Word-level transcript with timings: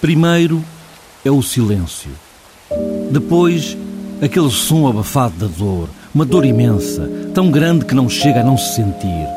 Primeiro 0.00 0.64
é 1.24 1.30
o 1.30 1.40
silêncio. 1.40 2.10
Depois, 3.12 3.76
aquele 4.20 4.50
som 4.50 4.88
abafado 4.88 5.36
da 5.36 5.46
dor, 5.46 5.88
uma 6.12 6.24
dor 6.24 6.44
imensa, 6.44 7.08
tão 7.32 7.48
grande 7.48 7.84
que 7.84 7.94
não 7.94 8.08
chega 8.08 8.40
a 8.40 8.44
não 8.44 8.58
se 8.58 8.74
sentir. 8.74 9.28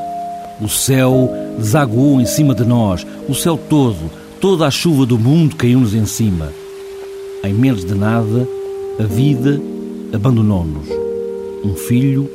O 0.59 0.67
céu 0.67 1.31
desaguou 1.59 2.19
em 2.19 2.25
cima 2.25 2.55
de 2.55 2.65
nós, 2.65 3.05
o 3.29 3.35
céu 3.35 3.55
todo, 3.55 4.09
toda 4.39 4.65
a 4.65 4.71
chuva 4.71 5.05
do 5.05 5.19
mundo 5.19 5.55
caiu-nos 5.55 5.93
em 5.93 6.07
cima. 6.07 6.60
Em 7.43 7.53
menos 7.53 7.83
de 7.83 7.95
nada, 7.95 8.47
a 8.99 9.03
vida 9.03 9.59
abandonou-nos. 10.13 10.87
Um 11.65 11.73
filho, 11.75 12.29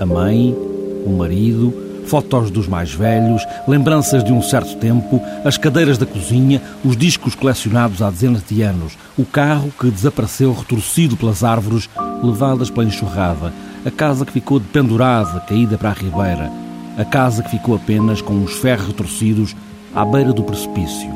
a 0.00 0.06
mãe, 0.06 0.56
o 1.04 1.10
marido, 1.10 1.74
fotos 2.06 2.50
dos 2.50 2.66
mais 2.66 2.90
velhos, 2.90 3.44
lembranças 3.68 4.24
de 4.24 4.32
um 4.32 4.40
certo 4.40 4.76
tempo, 4.76 5.20
as 5.44 5.58
cadeiras 5.58 5.98
da 5.98 6.06
cozinha, 6.06 6.62
os 6.82 6.96
discos 6.96 7.34
colecionados 7.34 8.00
há 8.00 8.08
dezenas 8.08 8.42
de 8.48 8.62
anos, 8.62 8.96
o 9.18 9.26
carro 9.26 9.70
que 9.78 9.90
desapareceu 9.90 10.54
retorcido 10.54 11.18
pelas 11.18 11.44
árvores 11.44 11.90
levadas 12.22 12.70
pela 12.70 12.86
enxurrada, 12.86 13.52
a 13.84 13.90
casa 13.90 14.24
que 14.24 14.32
ficou 14.32 14.58
dependurada, 14.58 15.40
caída 15.40 15.76
para 15.76 15.90
a 15.90 15.92
ribeira, 15.92 16.50
a 16.96 17.04
casa 17.04 17.42
que 17.42 17.50
ficou 17.50 17.76
apenas 17.76 18.22
com 18.22 18.42
os 18.42 18.54
ferros 18.54 18.86
retorcidos 18.86 19.54
à 19.94 20.02
beira 20.02 20.32
do 20.32 20.42
precipício. 20.42 21.10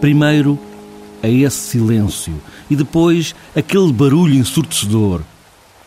Primeiro, 0.00 0.58
a 1.22 1.28
esse 1.28 1.56
silêncio 1.56 2.34
e 2.70 2.76
depois 2.76 3.34
aquele 3.56 3.92
barulho 3.92 4.34
ensurdecedor. 4.34 5.22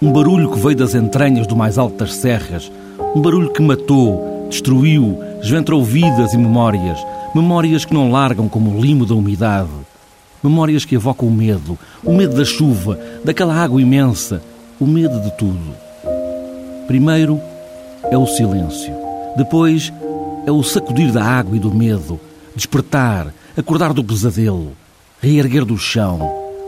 Um 0.02 0.12
barulho 0.12 0.50
que 0.50 0.60
veio 0.60 0.76
das 0.76 0.96
entranhas 0.96 1.46
do 1.46 1.56
mais 1.56 1.78
alto 1.78 1.98
das 1.98 2.16
serras, 2.16 2.72
um 3.16 3.22
barulho 3.22 3.52
que 3.52 3.62
matou, 3.62 4.48
destruiu, 4.50 5.20
esventrou 5.42 5.84
vidas 5.84 6.34
e 6.34 6.38
memórias. 6.38 7.00
Memórias 7.34 7.86
que 7.86 7.94
não 7.94 8.12
largam 8.12 8.50
como 8.50 8.72
o 8.72 8.82
limo 8.82 9.06
da 9.06 9.16
umidade. 9.16 9.70
Memórias 10.44 10.84
que 10.86 10.96
evocam 10.96 11.28
o 11.28 11.32
medo. 11.32 11.78
O 12.04 12.14
medo 12.14 12.36
da 12.36 12.44
chuva, 12.44 13.00
daquela 13.24 13.56
água 13.56 13.82
imensa. 13.82 14.42
O 14.80 14.86
medo 14.86 15.20
de 15.22 15.32
tudo. 15.38 15.76
Primeiro 16.88 17.40
é 18.10 18.18
o 18.18 18.26
silêncio. 18.26 18.94
Depois 19.38 19.94
é 20.46 20.52
o 20.52 20.64
sacudir 20.64 21.12
da 21.12 21.24
água 21.24 21.56
e 21.56 21.60
do 21.60 21.74
medo. 21.74 22.20
Despertar, 22.56 23.34
acordar 23.56 23.94
do 23.94 24.04
pesadelo. 24.04 24.74
Reerguer 25.24 25.64
do 25.64 25.78
chão. 25.78 26.20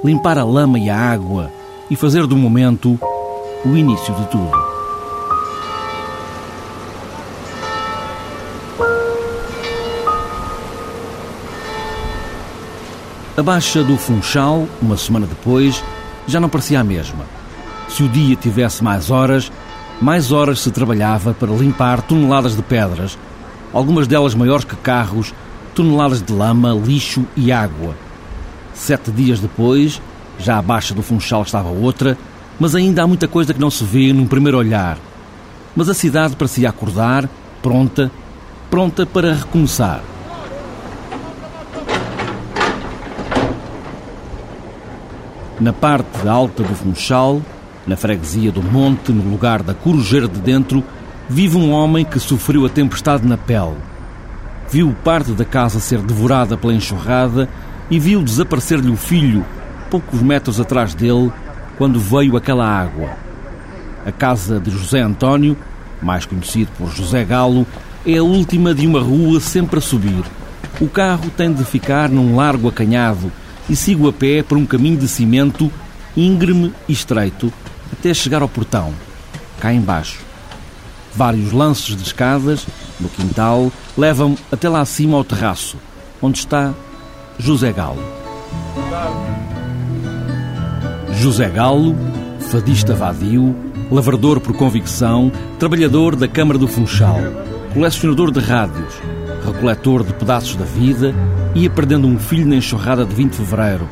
Limpar 0.05 0.37
a 0.37 0.43
lama 0.43 0.77
e 0.77 0.87
a 0.87 0.95
água. 0.95 1.51
E 1.89 1.95
fazer 1.95 2.27
do 2.27 2.37
momento 2.37 2.99
o 3.65 3.75
início 3.75 4.13
de 4.13 4.27
tudo. 4.27 4.51
A 13.35 13.41
baixa 13.41 13.83
do 13.83 13.97
Funchal, 13.97 14.67
uma 14.79 14.97
semana 14.97 15.25
depois, 15.25 15.83
já 16.27 16.39
não 16.39 16.47
parecia 16.47 16.79
a 16.79 16.83
mesma. 16.83 17.25
Se 17.89 18.03
o 18.03 18.07
dia 18.07 18.35
tivesse 18.35 18.83
mais 18.83 19.09
horas, 19.09 19.51
mais 19.99 20.31
horas 20.31 20.59
se 20.59 20.69
trabalhava 20.69 21.33
para 21.33 21.51
limpar 21.51 22.03
toneladas 22.03 22.55
de 22.55 22.61
pedras, 22.61 23.17
algumas 23.73 24.05
delas 24.05 24.35
maiores 24.35 24.63
que 24.63 24.75
carros, 24.75 25.33
toneladas 25.73 26.21
de 26.21 26.31
lama, 26.31 26.71
lixo 26.71 27.25
e 27.35 27.51
água. 27.51 27.95
Sete 28.73 29.11
dias 29.11 29.39
depois, 29.39 30.01
já 30.39 30.57
a 30.57 30.61
baixa 30.61 30.93
do 30.93 31.03
Funchal 31.03 31.43
estava 31.43 31.69
outra, 31.69 32.17
mas 32.59 32.75
ainda 32.75 33.03
há 33.03 33.07
muita 33.07 33.27
coisa 33.27 33.53
que 33.53 33.59
não 33.59 33.69
se 33.69 33.83
vê 33.83 34.11
num 34.11 34.27
primeiro 34.27 34.57
olhar. 34.57 34.97
Mas 35.75 35.89
a 35.89 35.93
cidade 35.93 36.35
parecia 36.35 36.69
acordar, 36.69 37.29
pronta, 37.61 38.11
pronta 38.69 39.05
para 39.05 39.33
recomeçar. 39.33 40.03
Na 45.59 45.71
parte 45.71 46.27
alta 46.27 46.63
do 46.63 46.75
Funchal, 46.75 47.41
na 47.85 47.95
freguesia 47.95 48.51
do 48.51 48.61
Monte, 48.61 49.11
no 49.11 49.29
lugar 49.29 49.61
da 49.61 49.73
Corujeira 49.73 50.27
de 50.27 50.39
Dentro, 50.39 50.83
vive 51.29 51.57
um 51.57 51.71
homem 51.71 52.03
que 52.03 52.19
sofreu 52.19 52.65
a 52.65 52.69
tempestade 52.69 53.25
na 53.25 53.37
pele. 53.37 53.77
Viu 54.69 54.95
parte 55.03 55.31
da 55.31 55.45
casa 55.45 55.79
ser 55.79 55.99
devorada 55.99 56.57
pela 56.57 56.73
enxurrada 56.73 57.47
e 57.93 57.99
viu 57.99 58.23
desaparecer-lhe 58.23 58.89
o 58.89 58.97
filho, 58.97 59.45
poucos 59.91 60.19
metros 60.19 60.59
atrás 60.59 60.95
dele, 60.95 61.31
quando 61.77 61.99
veio 61.99 62.35
aquela 62.35 62.65
água. 62.65 63.11
A 64.03 64.11
casa 64.11 64.59
de 64.59 64.71
José 64.71 64.99
António, 64.99 65.55
mais 66.01 66.25
conhecido 66.25 66.71
por 66.75 66.89
José 66.89 67.23
Galo, 67.23 67.67
é 68.03 68.17
a 68.17 68.23
última 68.23 68.73
de 68.73 68.87
uma 68.87 68.99
rua 68.99 69.39
sempre 69.39 69.77
a 69.77 69.81
subir. 69.81 70.23
O 70.81 70.89
carro 70.89 71.29
tem 71.37 71.53
de 71.53 71.63
ficar 71.63 72.09
num 72.09 72.35
largo 72.35 72.67
acanhado 72.67 73.31
e 73.69 73.75
sigo 73.75 74.09
a 74.09 74.11
pé 74.11 74.41
por 74.41 74.57
um 74.57 74.65
caminho 74.65 74.97
de 74.97 75.07
cimento 75.07 75.71
íngreme 76.17 76.73
e 76.89 76.93
estreito 76.93 77.53
até 77.91 78.11
chegar 78.11 78.41
ao 78.41 78.49
portão, 78.49 78.91
cá 79.59 79.71
embaixo. 79.71 80.19
Vários 81.13 81.51
lances 81.51 81.95
de 81.95 82.01
escadas 82.01 82.65
no 82.99 83.07
quintal 83.07 83.71
levam-me 83.95 84.39
até 84.51 84.67
lá 84.67 84.81
acima 84.81 85.15
ao 85.15 85.23
terraço, 85.23 85.77
onde 86.19 86.39
está 86.39 86.73
José 87.37 87.73
Galo. 87.73 88.01
José 91.13 91.49
Galo, 91.49 91.95
fadista 92.39 92.93
vadio, 92.93 93.55
lavrador 93.91 94.39
por 94.39 94.55
convicção, 94.55 95.31
trabalhador 95.57 96.15
da 96.15 96.27
Câmara 96.27 96.59
do 96.59 96.67
Funchal, 96.67 97.19
colecionador 97.73 98.31
de 98.31 98.39
rádios, 98.39 98.93
recoletor 99.45 100.03
de 100.03 100.13
pedaços 100.13 100.55
da 100.55 100.65
vida, 100.65 101.13
ia 101.55 101.69
perdendo 101.69 102.07
um 102.07 102.17
filho 102.17 102.47
na 102.47 102.55
enxurrada 102.55 103.03
de 103.03 103.13
20 103.15 103.31
de 103.31 103.37
fevereiro. 103.37 103.89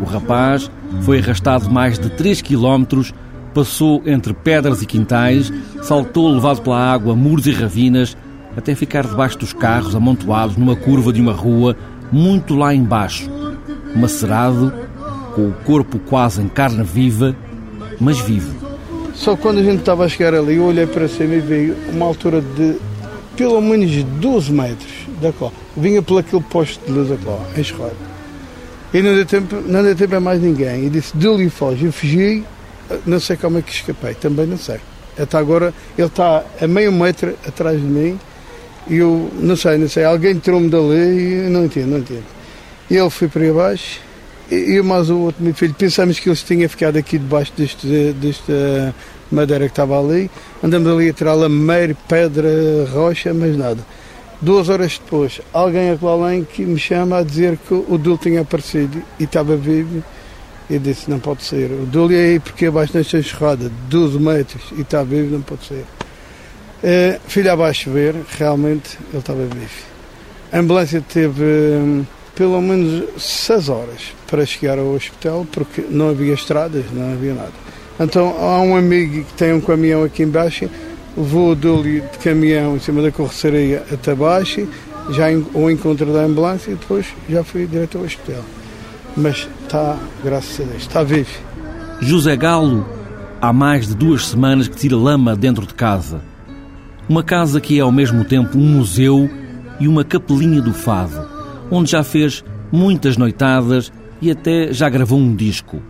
O 0.00 0.04
rapaz 0.04 0.70
foi 1.02 1.18
arrastado 1.18 1.70
mais 1.70 1.98
de 1.98 2.08
3 2.10 2.40
quilómetros, 2.40 3.12
passou 3.52 4.02
entre 4.06 4.32
pedras 4.32 4.80
e 4.80 4.86
quintais, 4.86 5.52
saltou 5.82 6.32
levado 6.32 6.62
pela 6.62 6.78
água 6.78 7.16
muros 7.16 7.46
e 7.46 7.52
ravinas, 7.52 8.16
até 8.56 8.74
ficar 8.74 9.06
debaixo 9.06 9.38
dos 9.38 9.52
carros 9.52 9.94
amontoados 9.94 10.56
numa 10.56 10.74
curva 10.74 11.12
de 11.12 11.20
uma 11.20 11.32
rua, 11.32 11.76
muito 12.12 12.54
lá 12.54 12.74
embaixo, 12.74 13.30
macerado, 13.94 14.72
com 15.34 15.48
o 15.48 15.52
corpo 15.64 15.98
quase 15.98 16.40
em 16.40 16.48
carne 16.48 16.82
viva, 16.82 17.36
mas 18.00 18.18
vivo. 18.18 18.54
Só 19.14 19.36
quando 19.36 19.58
a 19.58 19.62
gente 19.62 19.80
estava 19.80 20.04
a 20.04 20.08
chegar 20.08 20.34
ali, 20.34 20.56
eu 20.56 20.64
olhei 20.64 20.86
para 20.86 21.08
cima 21.08 21.34
e 21.34 21.40
vi 21.40 21.74
uma 21.90 22.06
altura 22.06 22.40
de 22.40 22.76
pelo 23.36 23.60
menos 23.60 23.90
12 24.02 24.52
metros 24.52 24.92
da 25.20 25.32
cola. 25.32 25.52
Vinha 25.76 26.02
por 26.02 26.18
aquele 26.18 26.42
posto 26.42 26.84
de 26.84 26.92
luz 26.92 27.08
da 27.08 27.16
cola, 27.16 27.46
enxerrado. 27.56 27.96
E 28.92 29.02
não 29.02 29.14
deu 29.14 29.26
tempo, 29.26 29.56
não 29.66 29.82
deu 29.82 29.94
tempo 29.94 30.16
a 30.16 30.20
mais 30.20 30.40
ninguém. 30.40 30.86
E 30.86 30.90
disse, 30.90 31.16
deu-lhe 31.16 31.50
foge. 31.50 31.86
Eu 31.86 31.92
fugi, 31.92 32.44
não 33.04 33.20
sei 33.20 33.36
como 33.36 33.58
é 33.58 33.62
que 33.62 33.72
escapei, 33.72 34.14
também 34.14 34.46
não 34.46 34.56
sei. 34.56 34.80
Até 35.18 35.38
agora, 35.38 35.72
ele 35.96 36.06
está 36.06 36.44
a 36.60 36.66
meio 36.66 36.92
metro 36.92 37.34
atrás 37.46 37.80
de 37.80 37.86
mim 37.86 38.18
e 38.88 38.96
eu 38.96 39.30
não 39.40 39.56
sei, 39.56 39.78
não 39.78 39.88
sei. 39.88 40.04
Alguém 40.04 40.38
tirou-me 40.38 40.68
dali 40.68 41.46
e 41.46 41.50
não 41.50 41.64
entendo, 41.64 41.88
não 41.88 41.98
entendo. 41.98 42.24
E 42.90 42.96
ele 42.96 43.10
foi 43.10 43.28
para 43.28 43.52
baixo 43.52 44.00
e 44.50 44.76
eu 44.76 44.84
mais 44.84 45.10
o 45.10 45.18
outro 45.18 45.42
meu 45.42 45.54
filho. 45.54 45.74
Pensamos 45.74 46.20
que 46.20 46.28
eles 46.28 46.42
tinham 46.42 46.68
ficado 46.68 46.96
aqui 46.96 47.18
debaixo 47.18 47.52
deste, 47.56 48.12
desta 48.12 48.94
madeira 49.30 49.66
que 49.66 49.72
estava 49.72 49.98
ali. 49.98 50.30
Andamos 50.62 50.92
ali 50.92 51.08
a 51.08 51.12
tirar 51.12 51.34
lameiro, 51.34 51.96
pedra, 52.08 52.48
rocha, 52.92 53.34
mas 53.34 53.56
nada. 53.56 53.78
Duas 54.40 54.68
horas 54.68 55.00
depois, 55.02 55.40
alguém 55.52 55.90
aqui 55.90 56.06
além 56.06 56.44
que 56.44 56.62
me 56.62 56.78
chama 56.78 57.18
a 57.18 57.22
dizer 57.22 57.58
que 57.66 57.72
o 57.72 57.96
Dul 57.96 58.18
tinha 58.18 58.42
aparecido 58.42 59.02
e 59.18 59.24
estava 59.24 59.56
vivo. 59.56 60.04
Eu 60.68 60.78
disse, 60.78 61.08
não 61.08 61.18
pode 61.18 61.42
ser. 61.42 61.70
O 61.70 61.86
Dul 61.86 62.10
é 62.12 62.16
aí 62.16 62.40
porque 62.40 62.66
abaixo 62.66 62.96
nesta 62.96 63.18
enxurrada, 63.18 63.70
12 63.88 64.18
metros, 64.18 64.62
e 64.76 64.82
está 64.82 65.02
vivo, 65.02 65.32
não 65.32 65.42
pode 65.42 65.64
ser. 65.64 65.84
É, 66.82 67.18
filho 67.26 67.52
abaixo 67.52 67.90
ver, 67.90 68.14
realmente 68.38 68.98
ele 69.10 69.18
estava 69.18 69.42
vivo. 69.42 69.96
A 70.52 70.58
ambulância 70.58 71.02
teve 71.06 71.44
hum, 71.44 72.04
pelo 72.34 72.60
menos 72.60 73.04
6 73.18 73.68
horas 73.68 74.14
para 74.26 74.44
chegar 74.44 74.78
ao 74.78 74.92
hospital, 74.92 75.46
porque 75.50 75.84
não 75.88 76.10
havia 76.10 76.34
estradas, 76.34 76.84
não 76.92 77.12
havia 77.12 77.34
nada. 77.34 77.52
Então 77.98 78.36
há 78.38 78.60
um 78.60 78.76
amigo 78.76 79.24
que 79.24 79.32
tem 79.34 79.54
um 79.54 79.60
caminhão 79.60 80.04
aqui 80.04 80.22
embaixo, 80.22 80.68
vou 81.16 81.54
dali 81.54 82.02
de 82.02 82.18
caminhão 82.18 82.76
em 82.76 82.78
cima 82.78 83.00
da 83.00 83.10
correceria 83.10 83.84
até 83.90 84.14
baixo, 84.14 84.68
já 85.10 85.26
o 85.54 85.70
encontro 85.70 86.12
da 86.12 86.20
ambulância 86.20 86.70
e 86.70 86.74
depois 86.74 87.06
já 87.28 87.42
fui 87.42 87.66
direto 87.66 87.96
ao 87.98 88.04
hospital. 88.04 88.44
Mas 89.16 89.48
está, 89.62 89.98
graças 90.22 90.60
a 90.60 90.64
Deus, 90.64 90.82
está 90.82 91.02
vivo. 91.02 91.30
José 92.00 92.36
Galo, 92.36 92.86
há 93.40 93.50
mais 93.50 93.88
de 93.88 93.94
duas 93.94 94.26
semanas 94.26 94.68
que 94.68 94.76
tira 94.76 94.96
lama 94.96 95.34
dentro 95.34 95.66
de 95.66 95.72
casa. 95.72 96.20
Uma 97.08 97.22
casa 97.22 97.60
que 97.60 97.78
é 97.78 97.82
ao 97.82 97.92
mesmo 97.92 98.24
tempo 98.24 98.58
um 98.58 98.66
museu 98.66 99.30
e 99.78 99.86
uma 99.86 100.04
capelinha 100.04 100.60
do 100.60 100.72
fado, 100.72 101.28
onde 101.70 101.92
já 101.92 102.02
fez 102.02 102.44
muitas 102.72 103.16
noitadas 103.16 103.92
e 104.20 104.30
até 104.30 104.72
já 104.72 104.88
gravou 104.88 105.18
um 105.18 105.34
disco. 105.34 105.80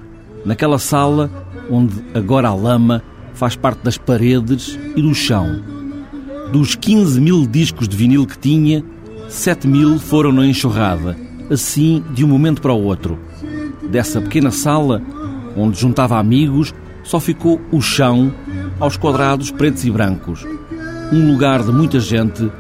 Naquela 0.45 0.79
sala 0.79 1.31
onde 1.71 1.95
agora 2.15 2.49
a 2.49 2.55
lama 2.55 3.03
faz 3.33 3.57
parte 3.57 3.83
das 3.83 3.97
paredes 3.97 4.79
e 4.95 5.03
do 5.03 5.15
chão. 5.15 5.63
Dos 6.53 6.75
15 6.75 7.21
mil 7.21 7.47
discos 7.47 7.89
de 7.89 7.97
vinil 7.97 8.27
que 8.27 8.39
tinha, 8.39 8.85
7 9.29 9.67
mil 9.67 9.99
foram 9.99 10.33
na 10.33 10.47
enxurrada, 10.47 11.17
assim 11.51 12.05
de 12.13 12.25
um 12.25 12.29
momento 12.29 12.61
para 12.61 12.73
o 12.73 12.83
outro. 12.83 13.19
Dessa 13.91 14.21
pequena 14.21 14.51
sala, 14.51 15.03
onde 15.57 15.81
juntava 15.81 16.19
amigos, 16.19 16.75
só 17.03 17.19
ficou 17.19 17.61
o 17.73 17.81
chão 17.81 18.33
aos 18.79 18.97
quadrados 18.97 19.51
pretos 19.51 19.85
e 19.85 19.91
brancos. 19.91 20.47
Um 21.13 21.31
lugar 21.31 21.63
de 21.63 21.71
muita 21.71 22.01
gente 22.01 22.51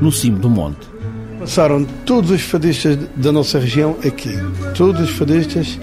no 0.00 0.12
cimo 0.12 0.38
do 0.38 0.48
monte. 0.48 0.86
Passaram 1.38 1.84
todos 2.04 2.30
os 2.30 2.42
fadistas 2.42 2.98
da 3.16 3.32
nossa 3.32 3.58
região 3.58 3.96
aqui. 4.04 4.32
Todos 4.74 5.00
os 5.02 5.10
fadistas, 5.10 5.78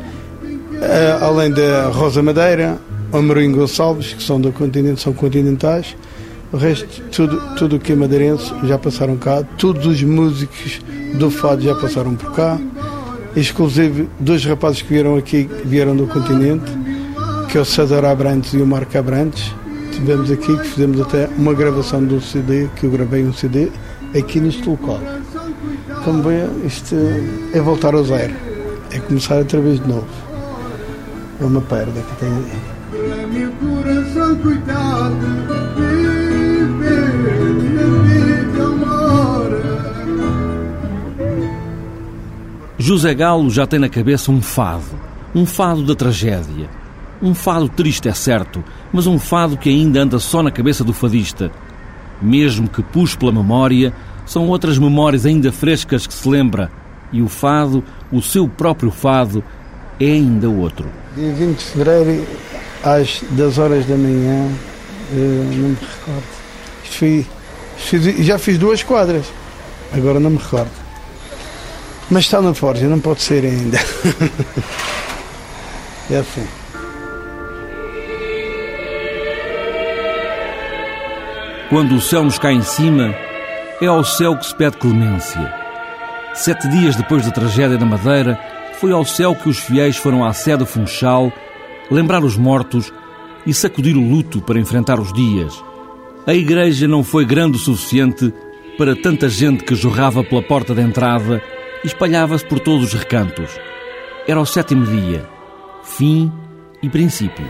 eh, 0.82 1.18
além 1.22 1.52
da 1.52 1.90
Rosa 1.90 2.24
Madeira, 2.24 2.78
Amorim 3.12 3.52
Gonçalves, 3.52 4.14
que 4.14 4.24
são 4.24 4.42
do 4.42 4.52
continente, 4.52 5.02
são 5.02 5.14
continentais. 5.14 5.96
O 6.52 6.58
resto, 6.58 7.02
tudo, 7.12 7.42
tudo 7.56 7.80
que 7.80 7.92
é 7.92 7.96
madeirense, 7.96 8.54
já 8.64 8.78
passaram 8.78 9.18
cá. 9.18 9.44
Todos 9.58 9.86
os 9.86 10.02
músicos 10.04 10.82
do 11.16 11.30
fado 11.30 11.62
já 11.62 11.76
passaram 11.76 12.16
por 12.16 12.32
cá. 12.34 12.60
Exclusive, 13.36 14.08
dois 14.20 14.46
rapazes 14.46 14.82
que 14.82 14.90
vieram 14.90 15.16
aqui, 15.16 15.50
vieram 15.66 15.96
do 15.96 16.08
continente, 16.08 16.72
que 17.50 17.58
é 17.58 17.62
o 17.62 17.66
César 17.66 18.06
Abrantes 18.06 18.54
e 18.54 18.58
o 18.58 18.68
Marco 18.68 18.98
Abrantes. 18.98 19.54
Tivemos 19.94 20.32
aqui, 20.32 20.58
que 20.58 20.68
fizemos 20.68 21.00
até 21.02 21.30
uma 21.38 21.54
gravação 21.54 22.04
do 22.04 22.20
CD, 22.20 22.68
que 22.76 22.86
eu 22.86 22.92
gravei 22.92 23.24
um 23.24 23.32
CD, 23.32 23.72
aqui 24.18 24.40
neste 24.40 24.68
local. 24.68 25.00
Como 26.04 26.24
vê, 26.24 26.46
isto 26.66 26.96
é 27.54 27.62
voltar 27.62 27.94
ao 27.94 28.04
zero. 28.04 28.34
É 28.92 29.00
começar 29.00 29.36
outra 29.36 29.62
vez 29.62 29.80
de 29.80 29.88
novo. 29.88 30.08
É 31.40 31.46
uma 31.46 31.62
perda 31.62 32.02
que 32.02 32.16
tem. 32.18 32.30
Meu 33.32 33.52
coração, 33.54 34.36
cuidado, 34.38 35.64
José 42.78 43.14
Galo 43.14 43.50
já 43.50 43.66
tem 43.66 43.80
na 43.80 43.88
cabeça 43.88 44.30
um 44.30 44.42
fado, 44.42 44.84
um 45.34 45.46
fado 45.46 45.86
da 45.86 45.96
tragédia. 45.96 46.83
Um 47.24 47.34
fado 47.34 47.70
triste, 47.70 48.10
é 48.10 48.14
certo, 48.14 48.62
mas 48.92 49.08
um 49.08 49.18
fado 49.18 49.56
que 49.56 49.70
ainda 49.70 50.02
anda 50.02 50.20
só 50.20 50.44
na 50.44 50.52
cabeça 50.52 50.84
do 50.84 50.92
fadista. 50.94 51.50
Mesmo 52.22 52.68
que 52.68 52.84
puxe 52.84 53.18
pela 53.18 53.32
memória, 53.32 53.94
são 54.26 54.50
outras 54.50 54.78
memórias 54.78 55.26
ainda 55.26 55.50
frescas 55.50 56.06
que 56.06 56.14
se 56.14 56.28
lembra. 56.28 56.70
E 57.14 57.22
o 57.22 57.30
fado, 57.30 57.82
o 58.12 58.22
seu 58.22 58.46
próprio 58.46 58.92
fado, 58.92 59.42
é 60.02 60.06
ainda 60.06 60.50
outro. 60.50 60.90
Dia 61.16 61.34
20 61.34 61.58
de 61.58 61.64
fevereiro, 61.64 62.28
às 62.84 63.24
10 63.30 63.58
horas 63.58 63.86
da 63.86 63.96
manhã, 63.96 64.50
não 65.14 65.70
me 65.70 65.78
recordo. 65.80 66.24
Já 68.20 68.38
fiz 68.38 68.58
duas 68.58 68.84
quadras, 68.84 69.28
agora 69.94 70.20
não 70.20 70.32
me 70.32 70.40
recordo. 70.40 70.72
Mas 72.12 72.26
está 72.26 72.42
na 72.42 72.54
forja, 72.54 72.86
não 72.90 73.00
pode 73.00 73.22
ser 73.22 73.46
ainda. 73.46 73.80
é 76.12 76.18
assim. 76.18 76.63
Quando 81.74 81.96
o 81.96 82.00
céu 82.00 82.24
nos 82.24 82.38
cai 82.38 82.54
em 82.54 82.62
cima, 82.62 83.16
é 83.82 83.88
ao 83.88 84.04
céu 84.04 84.38
que 84.38 84.46
se 84.46 84.56
pede 84.56 84.78
clemência. 84.78 85.52
Sete 86.36 86.68
dias 86.68 86.96
depois 86.96 87.26
da 87.26 87.32
tragédia 87.32 87.80
da 87.80 87.84
Madeira, 87.84 88.40
foi 88.80 88.92
ao 88.92 89.04
céu 89.04 89.34
que 89.34 89.50
os 89.50 89.58
fiéis 89.58 89.98
foram 89.98 90.24
à 90.24 90.32
Sé 90.34 90.56
do 90.56 90.68
Funchal 90.68 91.34
lembrar 91.90 92.24
os 92.24 92.38
mortos 92.38 92.94
e 93.44 93.52
sacudir 93.56 93.98
o 93.98 94.08
luto 94.08 94.40
para 94.40 94.60
enfrentar 94.60 95.00
os 95.00 95.12
dias. 95.14 95.64
A 96.28 96.36
igreja 96.36 96.88
não 96.88 97.04
foi 97.04 97.26
grande 97.26 97.58
o 97.58 97.60
suficiente 97.60 98.32
para 98.78 98.96
tanta 98.96 99.28
gente 99.28 99.64
que 99.64 99.74
jorrava 99.74 100.24
pela 100.24 100.44
porta 100.44 100.76
de 100.76 100.82
entrada 100.82 101.42
e 101.84 101.88
espalhava-se 101.88 102.46
por 102.46 102.60
todos 102.60 102.94
os 102.94 102.94
recantos. 102.94 103.50
Era 104.28 104.40
o 104.40 104.46
sétimo 104.46 104.86
dia, 104.86 105.28
fim 105.84 106.32
e 106.84 106.88
princípio. 106.88 107.48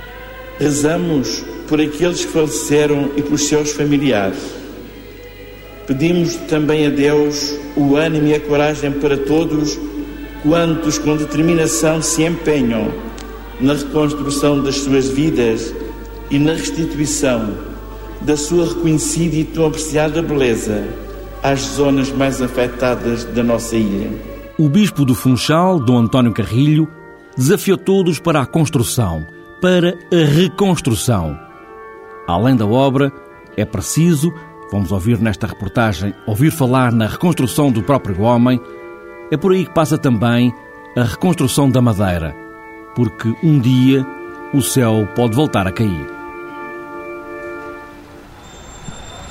Rezamos 0.57 1.43
por 1.73 1.81
aqueles 1.81 2.23
que 2.23 2.31
faleceram 2.31 3.09
e 3.17 3.23
por 3.23 3.39
seus 3.39 3.71
familiares. 3.71 4.37
Pedimos 5.87 6.35
também 6.47 6.85
a 6.85 6.91
Deus 6.91 7.57
o 7.75 7.95
ânimo 7.95 8.27
e 8.27 8.35
a 8.35 8.39
coragem 8.39 8.91
para 8.91 9.17
todos 9.17 9.79
quantos 10.43 10.99
com 10.99 11.17
determinação 11.17 11.99
se 11.99 12.25
empenham 12.25 12.93
na 13.59 13.73
reconstrução 13.73 14.61
das 14.61 14.75
suas 14.81 15.09
vidas 15.09 15.73
e 16.29 16.37
na 16.37 16.51
restituição 16.51 17.57
da 18.21 18.37
sua 18.37 18.67
reconhecida 18.67 19.37
e 19.37 19.43
tão 19.43 19.65
apreciada 19.65 20.21
beleza 20.21 20.87
às 21.41 21.59
zonas 21.61 22.11
mais 22.11 22.39
afetadas 22.39 23.23
da 23.23 23.41
nossa 23.41 23.75
ilha. 23.75 24.11
O 24.59 24.69
bispo 24.69 25.03
do 25.03 25.15
Funchal, 25.15 25.79
Dom 25.79 26.01
António 26.01 26.33
Carrilho, 26.33 26.87
desafiou 27.35 27.79
todos 27.79 28.19
para 28.19 28.41
a 28.41 28.45
construção, 28.45 29.25
para 29.59 29.97
a 30.11 30.23
reconstrução. 30.23 31.42
Além 32.27 32.55
da 32.55 32.65
obra, 32.65 33.11
é 33.57 33.65
preciso, 33.65 34.33
vamos 34.71 34.91
ouvir 34.91 35.19
nesta 35.19 35.45
reportagem, 35.45 36.13
ouvir 36.25 36.51
falar 36.51 36.91
na 36.91 37.05
reconstrução 37.05 37.71
do 37.71 37.83
próprio 37.83 38.21
homem. 38.21 38.59
É 39.29 39.37
por 39.37 39.51
aí 39.51 39.65
que 39.65 39.73
passa 39.73 39.97
também 39.97 40.53
a 40.95 41.03
reconstrução 41.03 41.69
da 41.69 41.81
madeira, 41.81 42.35
porque 42.95 43.33
um 43.43 43.59
dia 43.59 44.05
o 44.53 44.61
céu 44.61 45.07
pode 45.15 45.35
voltar 45.35 45.67
a 45.67 45.71
cair. 45.71 46.07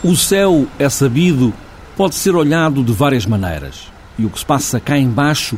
O 0.04 0.16
céu, 0.16 0.66
é 0.78 0.88
sabido, 0.88 1.52
pode 1.96 2.16
ser 2.16 2.34
olhado 2.34 2.82
de 2.82 2.92
várias 2.92 3.24
maneiras. 3.24 3.90
E 4.18 4.26
o 4.26 4.30
que 4.30 4.38
se 4.38 4.44
passa 4.44 4.80
cá 4.80 4.98
embaixo, 4.98 5.56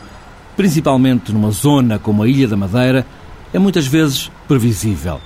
principalmente 0.56 1.32
numa 1.32 1.50
zona 1.50 1.98
como 1.98 2.22
a 2.22 2.28
Ilha 2.28 2.46
da 2.46 2.56
Madeira, 2.56 3.06
é 3.52 3.58
muitas 3.58 3.86
vezes 3.86 4.30
previsível. 4.46 5.20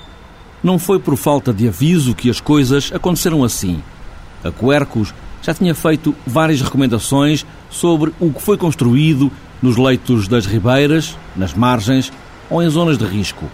Não 0.63 0.77
foi 0.77 0.99
por 0.99 1.15
falta 1.15 1.53
de 1.53 1.67
aviso 1.67 2.13
que 2.13 2.29
as 2.29 2.41
coisas 2.41 2.91
aconteceram 2.93 3.43
assim. 3.43 3.81
A 4.43 4.51
Quercus 4.51 5.13
já 5.41 5.53
tinha 5.53 5.73
feito 5.73 6.13
várias 6.27 6.61
recomendações 6.61 7.45
sobre 7.69 8.13
o 8.19 8.31
que 8.31 8.41
foi 8.41 8.57
construído 8.57 9.31
nos 9.61 9.77
leitos 9.77 10.27
das 10.27 10.45
ribeiras, 10.45 11.17
nas 11.35 11.53
margens 11.53 12.11
ou 12.49 12.61
em 12.61 12.69
zonas 12.69 12.97
de 12.97 13.05
risco. 13.05 13.45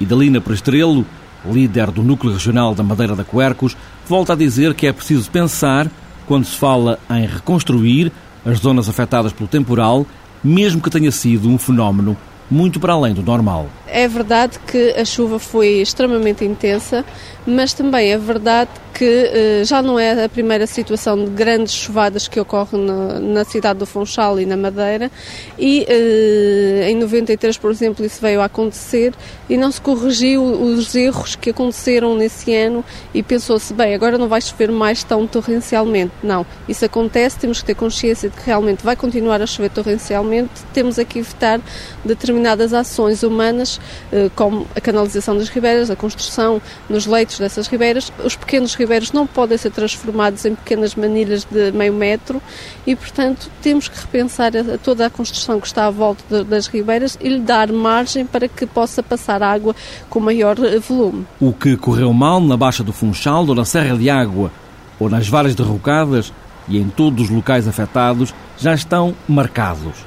E 0.00 0.04
Dalina 0.04 0.40
Prestrelo, 0.40 1.06
líder 1.44 1.90
do 1.90 2.02
Núcleo 2.02 2.32
Regional 2.32 2.74
da 2.74 2.82
Madeira 2.82 3.14
da 3.14 3.24
Quercus, 3.24 3.76
volta 4.08 4.32
a 4.32 4.36
dizer 4.36 4.74
que 4.74 4.86
é 4.86 4.92
preciso 4.92 5.30
pensar 5.30 5.88
quando 6.26 6.46
se 6.46 6.56
fala 6.56 6.98
em 7.10 7.26
reconstruir 7.26 8.10
as 8.44 8.58
zonas 8.58 8.88
afetadas 8.88 9.32
pelo 9.32 9.48
temporal, 9.48 10.06
mesmo 10.42 10.80
que 10.80 10.90
tenha 10.90 11.12
sido 11.12 11.48
um 11.48 11.58
fenómeno 11.58 12.16
muito 12.50 12.78
para 12.80 12.92
além 12.92 13.14
do 13.14 13.22
normal. 13.22 13.66
É 13.86 14.06
verdade 14.06 14.58
que 14.66 14.90
a 14.90 15.04
chuva 15.04 15.38
foi 15.38 15.80
extremamente 15.80 16.44
intensa, 16.44 17.04
mas 17.46 17.72
também 17.72 18.12
é 18.12 18.18
verdade 18.18 18.70
que 18.94 19.04
eh, 19.04 19.64
já 19.64 19.82
não 19.82 19.98
é 19.98 20.24
a 20.24 20.28
primeira 20.28 20.66
situação 20.66 21.24
de 21.24 21.30
grandes 21.32 21.74
chuvadas 21.74 22.28
que 22.28 22.38
ocorre 22.38 22.78
na, 22.78 23.18
na 23.18 23.44
cidade 23.44 23.80
do 23.80 23.86
Funchal 23.86 24.38
e 24.38 24.46
na 24.46 24.56
Madeira. 24.56 25.10
E 25.58 25.84
eh, 25.88 26.88
em 26.88 26.96
93, 26.96 27.58
por 27.58 27.72
exemplo, 27.72 28.04
isso 28.04 28.20
veio 28.20 28.40
a 28.40 28.44
acontecer 28.44 29.12
e 29.50 29.56
não 29.56 29.70
se 29.72 29.80
corrigiu 29.80 30.42
os 30.44 30.94
erros 30.94 31.34
que 31.34 31.50
aconteceram 31.50 32.16
nesse 32.16 32.54
ano 32.54 32.84
e 33.12 33.22
pensou-se, 33.22 33.74
bem, 33.74 33.94
agora 33.94 34.16
não 34.16 34.28
vai 34.28 34.40
chover 34.40 34.70
mais 34.70 35.02
tão 35.02 35.26
torrencialmente. 35.26 36.12
Não, 36.22 36.46
isso 36.68 36.84
acontece, 36.84 37.38
temos 37.38 37.60
que 37.60 37.64
ter 37.64 37.74
consciência 37.74 38.30
de 38.30 38.36
que 38.36 38.46
realmente 38.46 38.84
vai 38.84 38.94
continuar 38.94 39.42
a 39.42 39.46
chover 39.46 39.70
torrencialmente, 39.70 40.50
temos 40.72 40.98
aqui 40.98 41.18
evitar 41.18 41.60
determinadas 42.04 42.72
ações 42.72 43.24
humanas, 43.24 43.80
eh, 44.12 44.30
como 44.36 44.66
a 44.74 44.80
canalização 44.80 45.36
das 45.36 45.48
ribeiras, 45.48 45.90
a 45.90 45.96
construção 45.96 46.62
nos 46.88 47.06
leitos 47.06 47.38
dessas 47.38 47.66
ribeiras, 47.66 48.12
os 48.24 48.36
pequenos 48.36 48.74
ribeiros 48.84 49.12
não 49.12 49.26
podem 49.26 49.56
ser 49.56 49.70
transformados 49.70 50.44
em 50.44 50.54
pequenas 50.54 50.94
manilhas 50.94 51.46
de 51.50 51.72
meio 51.72 51.94
metro 51.94 52.40
e, 52.86 52.94
portanto, 52.94 53.50
temos 53.62 53.88
que 53.88 53.98
repensar 53.98 54.52
a, 54.54 54.76
toda 54.76 55.06
a 55.06 55.10
construção 55.10 55.58
que 55.58 55.66
está 55.66 55.86
à 55.86 55.90
volta 55.90 56.22
de, 56.28 56.44
das 56.44 56.66
ribeiras 56.66 57.16
e 57.18 57.28
lhe 57.28 57.40
dar 57.40 57.72
margem 57.72 58.26
para 58.26 58.46
que 58.46 58.66
possa 58.66 59.02
passar 59.02 59.42
água 59.42 59.74
com 60.10 60.20
maior 60.20 60.56
eh, 60.58 60.78
volume. 60.78 61.26
O 61.40 61.52
que 61.52 61.76
correu 61.76 62.12
mal 62.12 62.40
na 62.40 62.56
Baixa 62.56 62.84
do 62.84 62.92
Funchal 62.92 63.46
ou 63.46 63.54
na 63.54 63.64
Serra 63.64 63.96
de 63.96 64.10
Água 64.10 64.52
ou 65.00 65.08
nas 65.08 65.26
várias 65.26 65.54
derrocadas 65.54 66.32
e 66.68 66.78
em 66.78 66.88
todos 66.88 67.24
os 67.24 67.30
locais 67.30 67.66
afetados 67.66 68.34
já 68.58 68.74
estão 68.74 69.14
marcados. 69.26 70.04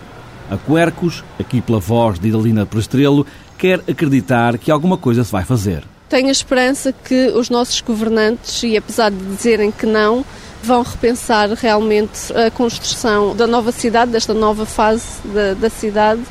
A 0.51 0.57
Quercus, 0.57 1.23
aqui 1.39 1.61
pela 1.61 1.79
voz 1.79 2.19
de 2.19 2.27
Idalina 2.29 2.65
Prestrelo, 2.65 3.25
quer 3.57 3.81
acreditar 3.89 4.57
que 4.57 4.71
alguma 4.71 4.97
coisa 4.97 5.23
se 5.23 5.31
vai 5.31 5.43
fazer. 5.43 5.83
Tenho 6.09 6.29
a 6.29 6.31
esperança 6.31 6.93
que 6.93 7.27
os 7.35 7.49
nossos 7.49 7.81
governantes, 7.81 8.63
e 8.63 8.77
apesar 8.77 9.11
de 9.11 9.17
dizerem 9.17 9.71
que 9.71 9.85
não, 9.85 10.23
vão 10.63 10.81
repensar 10.81 11.49
realmente 11.49 12.33
a 12.33 12.49
construção 12.49 13.35
da 13.35 13.45
nova 13.45 13.71
cidade, 13.71 14.11
desta 14.11 14.33
nova 14.33 14.65
fase 14.65 15.05
da, 15.25 15.53
da 15.53 15.69
cidade 15.69 16.21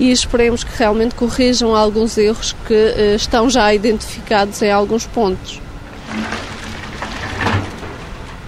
e 0.00 0.10
esperemos 0.10 0.62
que 0.64 0.70
realmente 0.76 1.14
corrijam 1.14 1.74
alguns 1.74 2.16
erros 2.16 2.54
que 2.66 2.74
uh, 2.74 3.16
estão 3.16 3.50
já 3.50 3.72
identificados 3.74 4.62
em 4.62 4.70
alguns 4.70 5.06
pontos. 5.06 5.60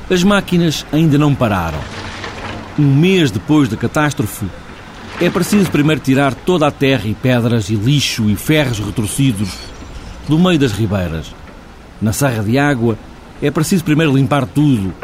As 0.09 0.23
máquinas 0.23 0.87
ainda 0.93 1.19
não 1.19 1.35
pararam. 1.35 1.81
Um 2.79 2.95
mês 2.95 3.31
depois 3.31 3.69
da 3.69 3.77
catástrofe, 3.77 4.47
é 5.21 5.29
preciso 5.29 5.71
primeiro 5.71 6.01
tirar 6.01 6.35
toda 6.35 6.67
a 6.67 6.71
terra 6.71 7.07
e 7.07 7.15
pedras 7.15 7.69
e 7.69 7.75
lixo 7.75 8.31
e 8.31 8.37
ferros 8.37 8.79
retorcidos 8.79 9.51
do 10.31 10.39
meio 10.39 10.61
das 10.61 10.71
ribeiras. 10.71 11.35
Na 12.01 12.13
Serra 12.13 12.45
de 12.45 12.57
Água, 12.57 12.97
é 13.43 13.51
preciso 13.51 13.83
primeiro 13.83 14.15
limpar 14.15 14.47
tudo. 14.47 14.95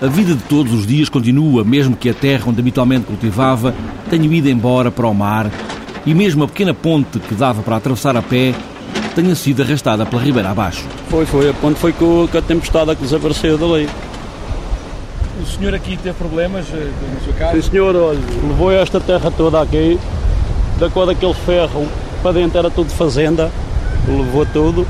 A 0.00 0.06
vida 0.06 0.34
de 0.34 0.42
todos 0.44 0.72
os 0.72 0.86
dias 0.86 1.10
continua, 1.10 1.62
mesmo 1.62 1.94
que 1.94 2.08
a 2.08 2.14
terra 2.14 2.44
onde 2.46 2.60
habitualmente 2.60 3.04
cultivava 3.04 3.74
tenha 4.08 4.24
ido 4.24 4.48
embora 4.48 4.90
para 4.90 5.06
o 5.06 5.12
mar 5.12 5.50
e 6.06 6.14
mesmo 6.14 6.44
a 6.44 6.48
pequena 6.48 6.72
ponte 6.72 7.18
que 7.18 7.34
dava 7.34 7.62
para 7.62 7.76
atravessar 7.76 8.16
a 8.16 8.22
pé 8.22 8.54
tenha 9.14 9.34
sido 9.34 9.62
arrastada 9.62 10.06
pela 10.06 10.22
ribeira 10.22 10.50
abaixo. 10.50 10.86
Foi, 11.10 11.26
foi. 11.26 11.50
A 11.50 11.52
ponte 11.52 11.78
foi 11.78 11.92
com, 11.92 12.26
a 12.32 12.40
tempestade 12.40 12.96
que 12.96 13.02
desapareceu 13.02 13.58
dali. 13.58 13.86
O 15.42 15.46
senhor 15.46 15.74
aqui 15.74 15.98
teve 15.98 16.14
problemas 16.14 16.64
eh, 16.72 16.90
na 17.14 17.20
sua 17.20 17.32
casa? 17.34 17.60
Sim, 17.60 17.70
senhor, 17.70 17.94
olha, 17.94 18.18
levou 18.48 18.72
esta 18.72 18.98
terra 18.98 19.30
toda 19.30 19.60
aqui, 19.60 19.98
da 20.78 20.88
cor 20.88 21.04
daquele 21.04 21.34
ferro, 21.34 21.86
para 22.22 22.32
dentro 22.32 22.58
era 22.58 22.70
tudo 22.70 22.90
fazenda, 22.90 23.50
levou 24.06 24.46
tudo. 24.46 24.86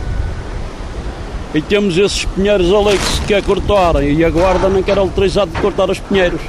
E 1.55 1.61
temos 1.61 1.99
esses 1.99 2.25
pinheiros 2.25 2.73
ali 2.73 2.97
que 2.97 3.05
se 3.05 3.21
quer 3.23 3.43
cortar 3.43 4.03
e 4.03 4.25
a 4.25 4.31
guarda 4.31 4.69
não 4.69 4.83
quer 4.83 4.99
autorizado 4.99 5.51
de 5.51 5.61
cortar 5.61 5.91
os 5.91 5.99
pinheiros. 5.99 6.41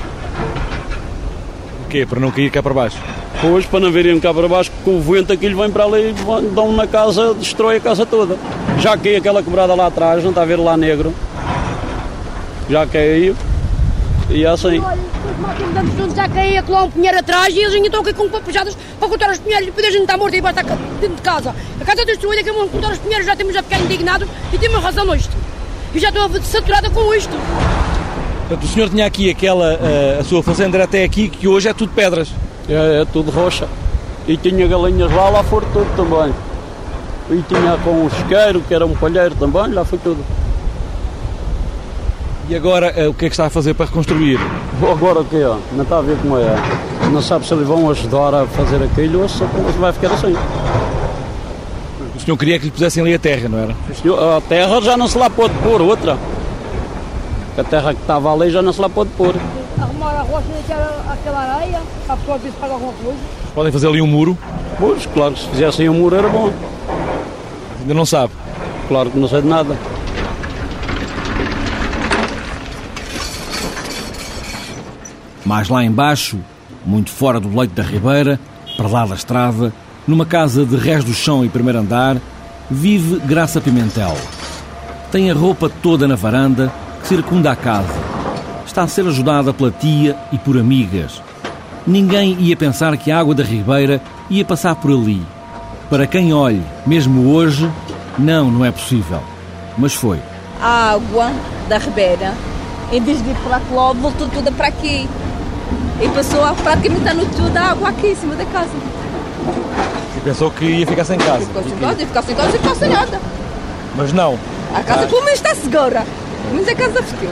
O 1.85 1.89
quê? 1.89 2.05
Para 2.05 2.19
não 2.19 2.29
cair 2.29 2.51
cá 2.51 2.61
para 2.61 2.73
baixo? 2.73 2.97
Pois, 3.41 3.65
para 3.65 3.79
não 3.79 3.91
virem 3.91 4.19
cá 4.19 4.31
para 4.31 4.47
baixo, 4.47 4.71
com 4.85 4.97
o 4.97 5.01
vento 5.01 5.33
aquilo 5.33 5.59
vem 5.59 5.71
para 5.71 5.85
ali 5.85 6.11
e 6.11 6.53
dão 6.53 6.71
na 6.73 6.85
casa, 6.85 7.33
destrói 7.33 7.77
a 7.77 7.79
casa 7.79 8.05
toda. 8.05 8.37
Já 8.77 8.95
caiu 8.95 9.17
aquela 9.17 9.41
quebrada 9.41 9.73
lá 9.73 9.87
atrás, 9.87 10.23
não 10.23 10.29
está 10.29 10.43
a 10.43 10.45
ver 10.45 10.57
lá 10.57 10.77
negro. 10.77 11.11
Já 12.69 12.85
caiu. 12.85 13.35
E 14.29 14.45
é 14.45 14.47
assim. 14.47 14.79
Olha, 15.43 16.15
já 16.15 16.29
caía 16.29 16.63
lá 16.67 16.83
um 16.83 16.91
pinheiro 16.91 17.17
atrás 17.17 17.53
e 17.55 17.59
eles 17.59 17.73
ainda 17.73 17.87
estão 17.87 18.01
aqui 18.01 18.13
com 18.13 18.29
papujadas 18.29 18.77
para 18.99 19.07
cortar 19.07 19.31
os 19.31 19.39
pinheiros 19.39 19.67
e 19.67 19.71
depois 19.71 19.87
a 19.87 19.91
gente 19.91 20.01
está 20.01 20.17
morto 20.17 20.35
e 20.35 20.41
vai 20.41 20.51
estar 20.51 20.63
dentro 20.99 21.15
de 21.15 21.21
casa. 21.21 21.55
A 21.79 21.85
casa 21.85 22.05
destruída, 22.05 22.43
que 22.43 22.51
vão 22.51 22.67
cortar 22.67 22.91
os 22.91 22.99
pinheiros, 22.99 23.25
já 23.25 23.35
temos 23.35 23.55
a 23.55 23.63
ficar 23.63 23.79
indignados 23.79 24.27
e 24.53 24.57
temos 24.57 24.83
razão 24.83 25.05
nisto. 25.05 25.35
E 25.93 25.99
já 25.99 26.09
estou 26.09 26.29
saturada 26.43 26.89
com 26.89 27.13
isto. 27.13 27.33
Portanto, 28.47 28.63
o 28.63 28.67
senhor 28.67 28.89
tinha 28.89 29.05
aqui 29.05 29.29
aquela, 29.29 29.79
a, 30.17 30.21
a 30.21 30.23
sua 30.23 30.43
fazenda 30.43 30.77
era 30.77 30.83
até 30.83 31.03
aqui, 31.03 31.29
que 31.29 31.47
hoje 31.47 31.69
é 31.69 31.73
tudo 31.73 31.91
pedras. 31.93 32.29
É, 32.69 33.01
é 33.01 33.05
tudo 33.05 33.31
rocha. 33.31 33.67
E 34.27 34.37
tinha 34.37 34.67
galinhas 34.67 35.11
lá, 35.11 35.29
lá 35.29 35.43
foi 35.43 35.61
tudo 35.73 35.87
também. 35.95 36.33
E 37.29 37.41
tinha 37.43 37.77
com 37.83 37.91
um 37.91 38.07
isqueiro, 38.07 38.61
que 38.61 38.73
era 38.73 38.85
um 38.85 38.93
palheiro 38.93 39.33
também, 39.35 39.73
lá 39.73 39.83
foi 39.83 39.97
tudo. 39.99 40.23
E 42.51 42.55
agora, 42.57 42.87
eh, 42.97 43.07
o 43.07 43.13
que 43.13 43.27
é 43.27 43.29
que 43.29 43.33
está 43.33 43.45
a 43.45 43.49
fazer 43.49 43.73
para 43.73 43.85
reconstruir? 43.85 44.37
Agora 44.91 45.21
o 45.21 45.23
quê? 45.23 45.41
Não 45.71 45.83
está 45.83 45.99
a 45.99 46.01
ver 46.01 46.17
como 46.17 46.37
é. 46.37 46.53
Não 47.09 47.21
sabe 47.21 47.47
se 47.47 47.53
eles 47.53 47.65
vão 47.65 47.89
ajudar 47.89 48.35
a 48.35 48.45
fazer 48.45 48.83
aquilo 48.83 49.21
ou 49.21 49.29
se 49.29 49.41
vai 49.79 49.93
ficar 49.93 50.11
assim. 50.11 50.35
O 52.13 52.19
senhor 52.19 52.35
queria 52.35 52.59
que 52.59 52.65
lhe 52.65 52.71
pusessem 52.71 53.03
ali 53.03 53.13
a 53.13 53.19
terra, 53.19 53.47
não 53.47 53.57
era? 53.57 53.73
A 54.35 54.41
terra 54.41 54.81
já 54.81 54.97
não 54.97 55.07
se 55.07 55.17
lá 55.17 55.29
pode 55.29 55.53
pôr, 55.59 55.81
outra. 55.81 56.17
A 57.57 57.63
terra 57.63 57.93
que 57.93 58.01
estava 58.01 58.33
ali 58.33 58.49
já 58.49 58.61
não 58.61 58.73
se 58.73 58.81
lá 58.81 58.89
pode 58.89 59.11
pôr. 59.11 59.33
Arrumar 59.81 60.09
a 60.09 60.21
rocha 60.23 60.47
daquela 60.53 61.05
aquela 61.09 61.39
areia, 61.39 61.79
a 62.09 62.17
pessoa 62.17 62.37
ver 62.37 62.49
se 62.51 62.57
faz 62.57 62.69
alguma 62.69 62.91
coisa. 63.01 63.19
Podem 63.55 63.71
fazer 63.71 63.87
ali 63.87 64.01
um 64.01 64.07
muro? 64.07 64.37
Pois, 64.77 65.05
claro, 65.05 65.37
se 65.37 65.47
fizessem 65.47 65.87
um 65.87 65.93
muro 65.93 66.17
era 66.17 66.27
bom. 66.27 66.51
Ainda 67.79 67.93
não 67.93 68.05
sabe? 68.05 68.33
Claro 68.89 69.09
que 69.09 69.17
não 69.17 69.29
sei 69.29 69.41
de 69.41 69.47
nada. 69.47 69.77
Mais 75.45 75.69
lá 75.69 75.83
embaixo, 75.83 76.39
muito 76.85 77.09
fora 77.09 77.39
do 77.39 77.57
leito 77.57 77.73
da 77.73 77.83
ribeira, 77.83 78.39
para 78.77 78.87
lá 78.87 79.05
da 79.05 79.15
estrada, 79.15 79.73
numa 80.07 80.25
casa 80.25 80.65
de 80.65 80.75
rés 80.75 81.03
do 81.03 81.13
chão 81.13 81.45
e 81.45 81.49
primeiro 81.49 81.79
andar, 81.79 82.17
vive 82.69 83.19
Graça 83.19 83.61
Pimentel. 83.61 84.15
Tem 85.11 85.29
a 85.29 85.33
roupa 85.33 85.69
toda 85.69 86.07
na 86.07 86.15
varanda 86.15 86.71
que 87.01 87.07
circunda 87.07 87.51
a 87.51 87.55
casa. 87.55 87.93
Está 88.65 88.83
a 88.83 88.87
ser 88.87 89.05
ajudada 89.05 89.53
pela 89.53 89.71
tia 89.71 90.15
e 90.31 90.37
por 90.37 90.57
amigas. 90.57 91.21
Ninguém 91.85 92.37
ia 92.39 92.55
pensar 92.55 92.95
que 92.95 93.11
a 93.11 93.19
água 93.19 93.35
da 93.35 93.43
ribeira 93.43 94.01
ia 94.29 94.45
passar 94.45 94.75
por 94.75 94.91
ali. 94.91 95.21
Para 95.89 96.07
quem 96.07 96.33
olhe, 96.33 96.63
mesmo 96.85 97.33
hoje, 97.33 97.69
não, 98.17 98.49
não 98.49 98.63
é 98.63 98.71
possível. 98.71 99.21
Mas 99.77 99.93
foi. 99.93 100.19
A 100.61 100.93
água 100.93 101.31
da 101.67 101.77
ribeira, 101.77 102.33
em 102.91 103.01
vez 103.01 103.21
de 103.21 103.29
ir 103.29 103.35
para 103.35 103.57
lá, 103.57 103.93
voltou 103.93 104.29
toda 104.29 104.51
para 104.51 104.67
aqui. 104.67 105.09
E 105.99 106.09
passou 106.09 106.43
a 106.43 106.53
praticamente 106.53 107.07
a 107.07 107.13
noite 107.13 107.35
toda 107.35 107.59
a 107.59 107.71
água 107.71 107.89
aqui 107.89 108.07
em 108.07 108.15
cima 108.15 108.35
da 108.35 108.45
casa. 108.45 108.69
E 110.15 110.19
pensou 110.21 110.51
que 110.51 110.65
ia 110.65 110.87
ficar 110.87 111.05
sem 111.05 111.17
casa? 111.17 111.45
Ficou 111.45 111.63
sem 111.63 111.77
casa, 111.77 111.99
ia 111.99 112.07
ficar 112.07 112.21
sem 112.21 112.35
casa 112.35 112.49
e 112.49 112.59
ficar 112.59 112.75
sem 112.75 112.89
nada. 112.89 113.19
Mas 113.95 114.13
não. 114.13 114.37
A 114.73 114.83
casa 114.83 115.07
pelo 115.07 115.23
menos 115.25 115.39
está 115.39 115.53
segura. 115.55 116.05
Pelo 116.43 116.55
menos 116.55 116.67
a 116.69 116.75
casa 116.75 116.99
resistiu. 116.99 117.29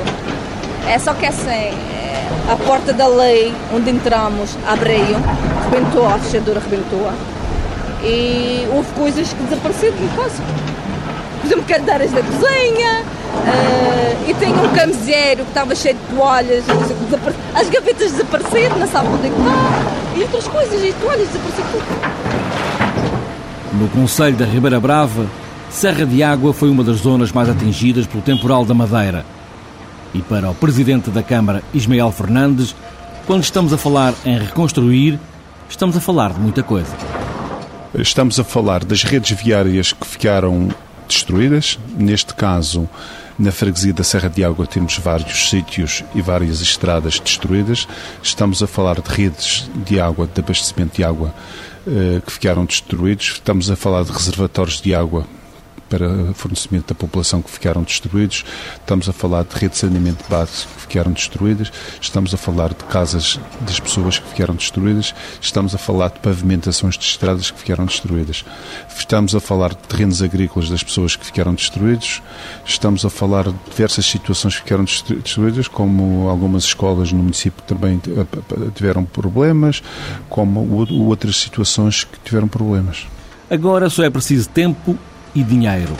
É 0.88 0.98
só 0.98 1.14
que 1.14 1.26
assim, 1.26 1.72
a 2.52 2.56
porta 2.66 2.94
da 2.94 3.08
lei 3.08 3.54
onde 3.74 3.92
entramos 3.92 4.58
abriu, 4.68 5.18
rebentou, 5.72 6.08
a 6.08 6.18
fechadura 6.18 6.60
rebentou. 6.60 7.12
E 8.04 8.68
houve 8.72 8.90
coisas 8.94 9.32
que 9.34 9.44
desapareceram 9.44 9.98
em 9.98 10.08
casa. 10.10 10.42
Por 11.42 11.46
exemplo, 11.46 11.66
cadeiras 11.66 12.12
da 12.12 12.22
cozinha, 12.22 13.04
uh, 13.40 14.30
e 14.30 14.34
tem 14.34 14.54
um 14.54 14.70
camiseiro 14.74 15.44
que 15.44 15.50
estava 15.50 15.76
cheio 15.76 15.96
de 15.96 16.16
toalhas, 16.16 16.64
as 17.56 17.70
gavetas 17.70 18.12
desapareceram, 18.12 18.78
não 18.78 18.88
sabe 18.88 19.08
onde 19.10 19.28
é 19.28 19.30
que 19.30 19.38
está, 19.38 20.18
e 20.18 20.22
outras 20.22 20.48
coisas, 20.48 20.84
e 20.84 20.94
toalhas 20.94 21.28
desapareceram 21.28 21.70
tudo. 21.72 21.86
No 23.80 23.88
Conselho 23.90 24.36
da 24.36 24.46
Ribeira 24.46 24.80
Brava, 24.80 25.28
Serra 25.70 26.06
de 26.06 26.24
Água 26.24 26.52
foi 26.52 26.70
uma 26.70 26.84
das 26.84 26.98
zonas 26.98 27.32
mais 27.32 27.48
atingidas 27.48 28.08
pelo 28.08 28.24
temporal 28.24 28.66
da 28.66 28.74
Madeira. 28.74 29.24
E 30.14 30.22
para 30.22 30.50
o 30.50 30.56
Presidente 30.56 31.12
da 31.12 31.22
Câmara, 31.22 31.62
Ismael 31.74 32.12
Fernandes, 32.12 32.76
quando 33.28 33.44
estamos 33.44 33.72
a 33.72 33.78
falar 33.78 34.16
em 34.26 34.40
reconstruir, 34.40 35.20
estamos 35.70 35.96
a 35.96 36.02
falar 36.02 36.34
de 36.34 36.40
muita 36.40 36.64
coisa. 36.64 36.92
Estamos 37.94 38.40
a 38.40 38.44
falar 38.44 38.84
das 38.84 39.04
redes 39.04 39.32
viárias 39.40 39.94
que 39.94 40.08
ficaram 40.08 40.70
destruídas. 41.08 41.78
Neste 41.96 42.34
caso, 42.34 42.90
na 43.40 43.52
freguesia 43.52 43.94
da 43.94 44.04
Serra 44.04 44.30
de 44.30 44.44
Água 44.44 44.68
temos 44.68 44.98
vários 44.98 45.50
sítios 45.50 46.04
e 46.14 46.22
várias 46.22 46.62
estradas 46.62 47.20
destruídas. 47.20 47.88
Estamos 48.22 48.62
a 48.62 48.68
falar 48.68 49.02
de 49.02 49.10
redes 49.10 49.70
de 49.86 50.00
água, 50.00 50.28
de 50.28 50.42
abastecimento 50.42 50.98
de 50.98 51.04
água 51.06 51.34
eh, 51.88 52.22
que 52.26 52.32
ficaram 52.34 52.66
destruídos. 52.66 53.32
Estamos 53.36 53.72
a 53.72 53.78
falar 53.78 54.04
de 54.04 54.12
reservatórios 54.12 54.82
de 54.82 54.94
água 54.94 55.26
para 55.90 56.34
fornecimento 56.34 56.94
da 56.94 56.96
população 56.96 57.42
que 57.42 57.50
ficaram 57.50 57.82
destruídos, 57.82 58.46
estamos 58.80 59.10
a 59.10 59.14
falar 59.14 59.44
de 59.44 59.56
rede 59.56 59.74
de 59.74 59.78
saneamento 59.80 60.24
básico 60.30 60.72
que 60.76 60.82
ficaram 60.82 61.12
destruídas, 61.12 61.72
estamos 62.00 62.34
a 62.34 62.38
falar 62.38 62.70
de 62.70 62.84
casas 62.86 63.40
das 63.62 63.80
pessoas 63.80 64.20
que 64.20 64.30
ficaram 64.30 64.56
destruídas, 64.56 65.14
estamos 65.42 65.74
a 65.74 65.78
falar 65.78 66.10
de 66.12 66.20
pavimentações 66.20 66.98
de 66.98 67.04
estradas 67.04 67.52
que 67.52 67.60
ficaram 67.60 67.86
destruídas, 67.86 68.46
estamos 68.96 69.36
a 69.36 69.40
falar 69.40 69.70
de 69.70 69.78
terrenos 69.88 70.22
agrícolas 70.22 70.70
das 70.70 70.84
pessoas 70.84 71.16
que 71.16 71.26
ficaram 71.26 71.54
destruídos, 71.54 72.22
estamos 72.66 73.04
a 73.04 73.10
falar 73.10 73.46
de 73.46 73.56
diversas 73.70 74.06
situações 74.06 74.56
que 74.56 74.62
ficaram 74.62 74.84
destruídas, 74.84 75.68
como 75.68 76.30
algumas 76.30 76.64
escolas 76.64 77.12
no 77.12 77.24
município 77.24 77.64
também 77.64 78.00
tiveram 78.76 79.04
problemas, 79.04 79.82
como 80.30 80.88
outras 81.08 81.38
situações 81.38 82.04
que 82.04 82.20
tiveram 82.24 82.48
problemas. 82.48 83.08
Agora 83.50 83.90
só 83.90 84.04
é 84.04 84.10
preciso 84.10 84.48
tempo 84.50 84.98
e 85.34 85.44
dinheiro. 85.44 85.96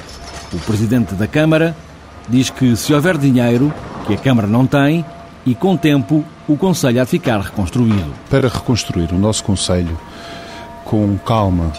O 0.52 0.60
presidente 0.60 1.14
da 1.16 1.28
Câmara 1.28 1.76
diz 2.28 2.50
que 2.50 2.76
se 2.76 2.94
houver 2.94 3.18
dinheiro, 3.18 3.74
que 4.06 4.14
a 4.14 4.18
Câmara 4.18 4.48
não 4.48 4.66
tem, 4.66 5.06
e 5.46 5.56
com 5.56 5.76
tempo 5.78 6.24
o 6.48 6.58
Conselho 6.58 7.02
há 7.02 7.04
de 7.04 7.10
ficar 7.10 7.40
reconstruído. 7.40 8.14
Para 8.30 8.48
reconstruir 8.48 9.12
o 9.12 9.18
nosso 9.18 9.44
Conselho 9.44 9.98
com 10.86 11.18
calma 11.20 11.72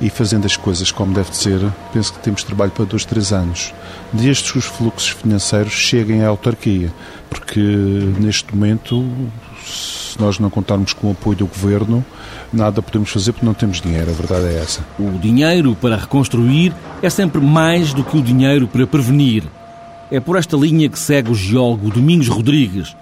e 0.00 0.08
fazendo 0.08 0.46
as 0.46 0.56
coisas 0.56 0.90
como 0.90 1.12
deve 1.12 1.34
ser, 1.36 1.60
penso 1.92 2.12
que 2.12 2.20
temos 2.20 2.42
trabalho 2.42 2.70
para 2.70 2.84
dois, 2.84 3.04
três 3.04 3.32
anos. 3.32 3.74
Desde 4.12 4.52
que 4.52 4.58
os 4.58 4.64
fluxos 4.64 5.10
financeiros 5.10 5.72
cheguem 5.72 6.22
à 6.22 6.28
autarquia, 6.28 6.92
porque 7.28 7.60
neste 7.60 8.54
momento, 8.54 9.06
se 10.10 10.20
nós 10.20 10.38
não 10.38 10.50
contarmos 10.50 10.92
com 10.92 11.08
o 11.08 11.12
apoio 11.12 11.36
do 11.36 11.46
Governo, 11.46 12.04
nada 12.52 12.82
podemos 12.82 13.10
fazer 13.10 13.32
porque 13.32 13.46
não 13.46 13.54
temos 13.54 13.80
dinheiro, 13.80 14.10
a 14.10 14.14
verdade 14.14 14.46
é 14.46 14.58
essa. 14.58 14.84
O 14.98 15.18
dinheiro 15.18 15.76
para 15.80 15.96
reconstruir 15.96 16.74
é 17.02 17.08
sempre 17.08 17.40
mais 17.40 17.92
do 17.94 18.02
que 18.02 18.16
o 18.16 18.22
dinheiro 18.22 18.66
para 18.66 18.86
prevenir. 18.86 19.44
É 20.10 20.18
por 20.18 20.36
esta 20.36 20.56
linha 20.56 20.88
que 20.88 20.98
segue 20.98 21.30
o 21.30 21.34
geólogo 21.34 21.90
Domingos 21.90 22.28
Rodrigues, 22.28 22.96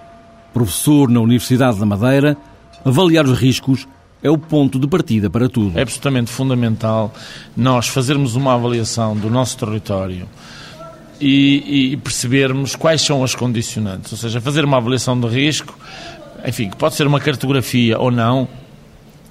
professor 0.53 1.09
na 1.09 1.19
Universidade 1.19 1.79
da 1.79 1.85
Madeira. 1.85 2.37
Avaliar 2.85 3.25
os 3.25 3.37
riscos 3.37 3.87
é 4.21 4.29
o 4.29 4.37
ponto 4.37 4.79
de 4.79 4.87
partida 4.87 5.29
para 5.29 5.49
tudo. 5.49 5.77
É 5.77 5.81
absolutamente 5.81 6.29
fundamental 6.29 7.13
nós 7.57 7.87
fazermos 7.87 8.35
uma 8.35 8.53
avaliação 8.53 9.15
do 9.15 9.29
nosso 9.29 9.57
território 9.57 10.27
e, 11.19 11.91
e, 11.91 11.97
percebermos 11.97 12.75
quais 12.75 13.01
são 13.01 13.23
as 13.23 13.35
condicionantes, 13.35 14.11
ou 14.11 14.17
seja, 14.17 14.39
fazer 14.39 14.63
uma 14.63 14.77
avaliação 14.77 15.19
de 15.19 15.27
risco, 15.27 15.77
enfim, 16.45 16.69
que 16.69 16.77
pode 16.77 16.95
ser 16.95 17.07
uma 17.07 17.19
cartografia 17.19 17.97
ou 17.97 18.11
não, 18.11 18.47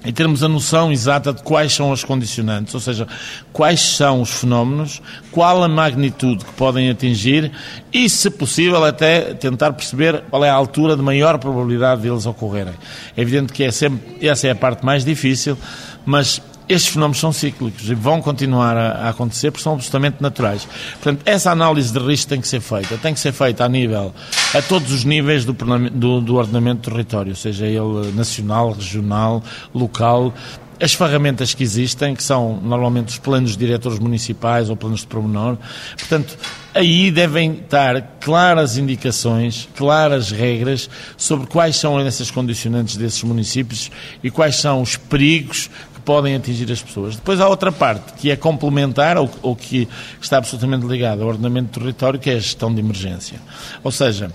e 0.03 0.13
termos 0.13 0.43
a 0.43 0.47
noção 0.47 0.91
exata 0.91 1.33
de 1.33 1.43
quais 1.43 1.73
são 1.73 1.91
as 1.91 2.03
condicionantes, 2.03 2.73
ou 2.73 2.79
seja, 2.79 3.05
quais 3.51 3.81
são 3.81 4.21
os 4.21 4.31
fenómenos, 4.31 5.01
qual 5.29 5.61
a 5.61 5.67
magnitude 5.67 6.45
que 6.45 6.53
podem 6.53 6.89
atingir 6.89 7.51
e, 7.91 8.09
se 8.09 8.29
possível, 8.29 8.83
até 8.85 9.33
tentar 9.33 9.73
perceber 9.73 10.23
qual 10.29 10.45
é 10.45 10.49
a 10.49 10.53
altura 10.53 10.95
de 10.95 11.01
maior 11.01 11.37
probabilidade 11.37 12.01
deles 12.01 12.25
ocorrerem. 12.25 12.73
É 13.15 13.21
evidente 13.21 13.51
que 13.51 13.63
é 13.63 13.71
sempre, 13.71 14.25
essa 14.25 14.47
é 14.47 14.51
a 14.51 14.55
parte 14.55 14.85
mais 14.85 15.03
difícil, 15.03 15.57
mas 16.05 16.41
estes 16.69 16.93
fenómenos 16.93 17.19
são 17.19 17.33
cíclicos 17.33 17.89
e 17.89 17.95
vão 17.95 18.21
continuar 18.21 18.77
a, 18.77 19.09
acontecer 19.09 19.49
porque 19.49 19.63
são 19.63 19.73
absolutamente 19.73 20.17
naturais. 20.21 20.67
Portanto, 20.93 21.23
essa 21.25 21.51
análise 21.51 21.91
de 21.91 21.99
risco 21.99 22.29
tem 22.29 22.39
que 22.39 22.47
ser 22.47 22.61
feita. 22.61 22.97
Tem 22.99 23.13
que 23.13 23.19
ser 23.19 23.33
feita 23.33 23.65
a 23.65 23.69
nível, 23.69 24.13
a 24.53 24.61
todos 24.61 24.91
os 24.91 25.03
níveis 25.03 25.45
do, 25.45 25.53
do, 25.53 26.21
do 26.21 26.35
ordenamento 26.35 26.89
do 26.89 26.91
território, 26.91 27.35
seja 27.35 27.65
ele 27.65 28.11
nacional, 28.15 28.71
regional, 28.71 29.43
local 29.73 30.33
as 30.81 30.93
ferramentas 30.93 31.53
que 31.53 31.61
existem, 31.61 32.15
que 32.15 32.23
são 32.23 32.59
normalmente 32.63 33.09
os 33.09 33.17
planos 33.17 33.57
diretores 33.57 33.99
municipais 33.99 34.69
ou 34.69 34.77
planos 34.77 35.01
de 35.01 35.07
promenor. 35.07 35.57
Portanto, 35.97 36.37
aí 36.73 37.11
devem 37.11 37.51
estar 37.53 38.01
claras 38.21 38.77
indicações, 38.77 39.67
claras 39.75 40.31
regras 40.31 40.89
sobre 41.17 41.47
quais 41.47 41.75
são 41.75 41.99
essas 41.99 42.31
condicionantes 42.31 42.95
desses 42.95 43.23
municípios 43.23 43.91
e 44.23 44.31
quais 44.31 44.55
são 44.55 44.81
os 44.81 44.95
perigos 44.95 45.69
podem 46.09 46.33
atingir 46.33 46.71
as 46.71 46.81
pessoas. 46.81 47.17
Depois 47.17 47.39
há 47.39 47.47
outra 47.47 47.71
parte, 47.71 48.13
que 48.13 48.31
é 48.31 48.35
complementar 48.35 49.15
ou, 49.15 49.29
ou 49.43 49.55
que 49.55 49.87
está 50.19 50.39
absolutamente 50.39 50.83
ligada 50.87 51.21
ao 51.21 51.27
ordenamento 51.29 51.67
do 51.67 51.79
território, 51.81 52.19
que 52.19 52.31
é 52.31 52.33
a 52.33 52.39
gestão 52.39 52.73
de 52.73 52.79
emergência. 52.79 53.39
Ou 53.83 53.91
seja, 53.91 54.31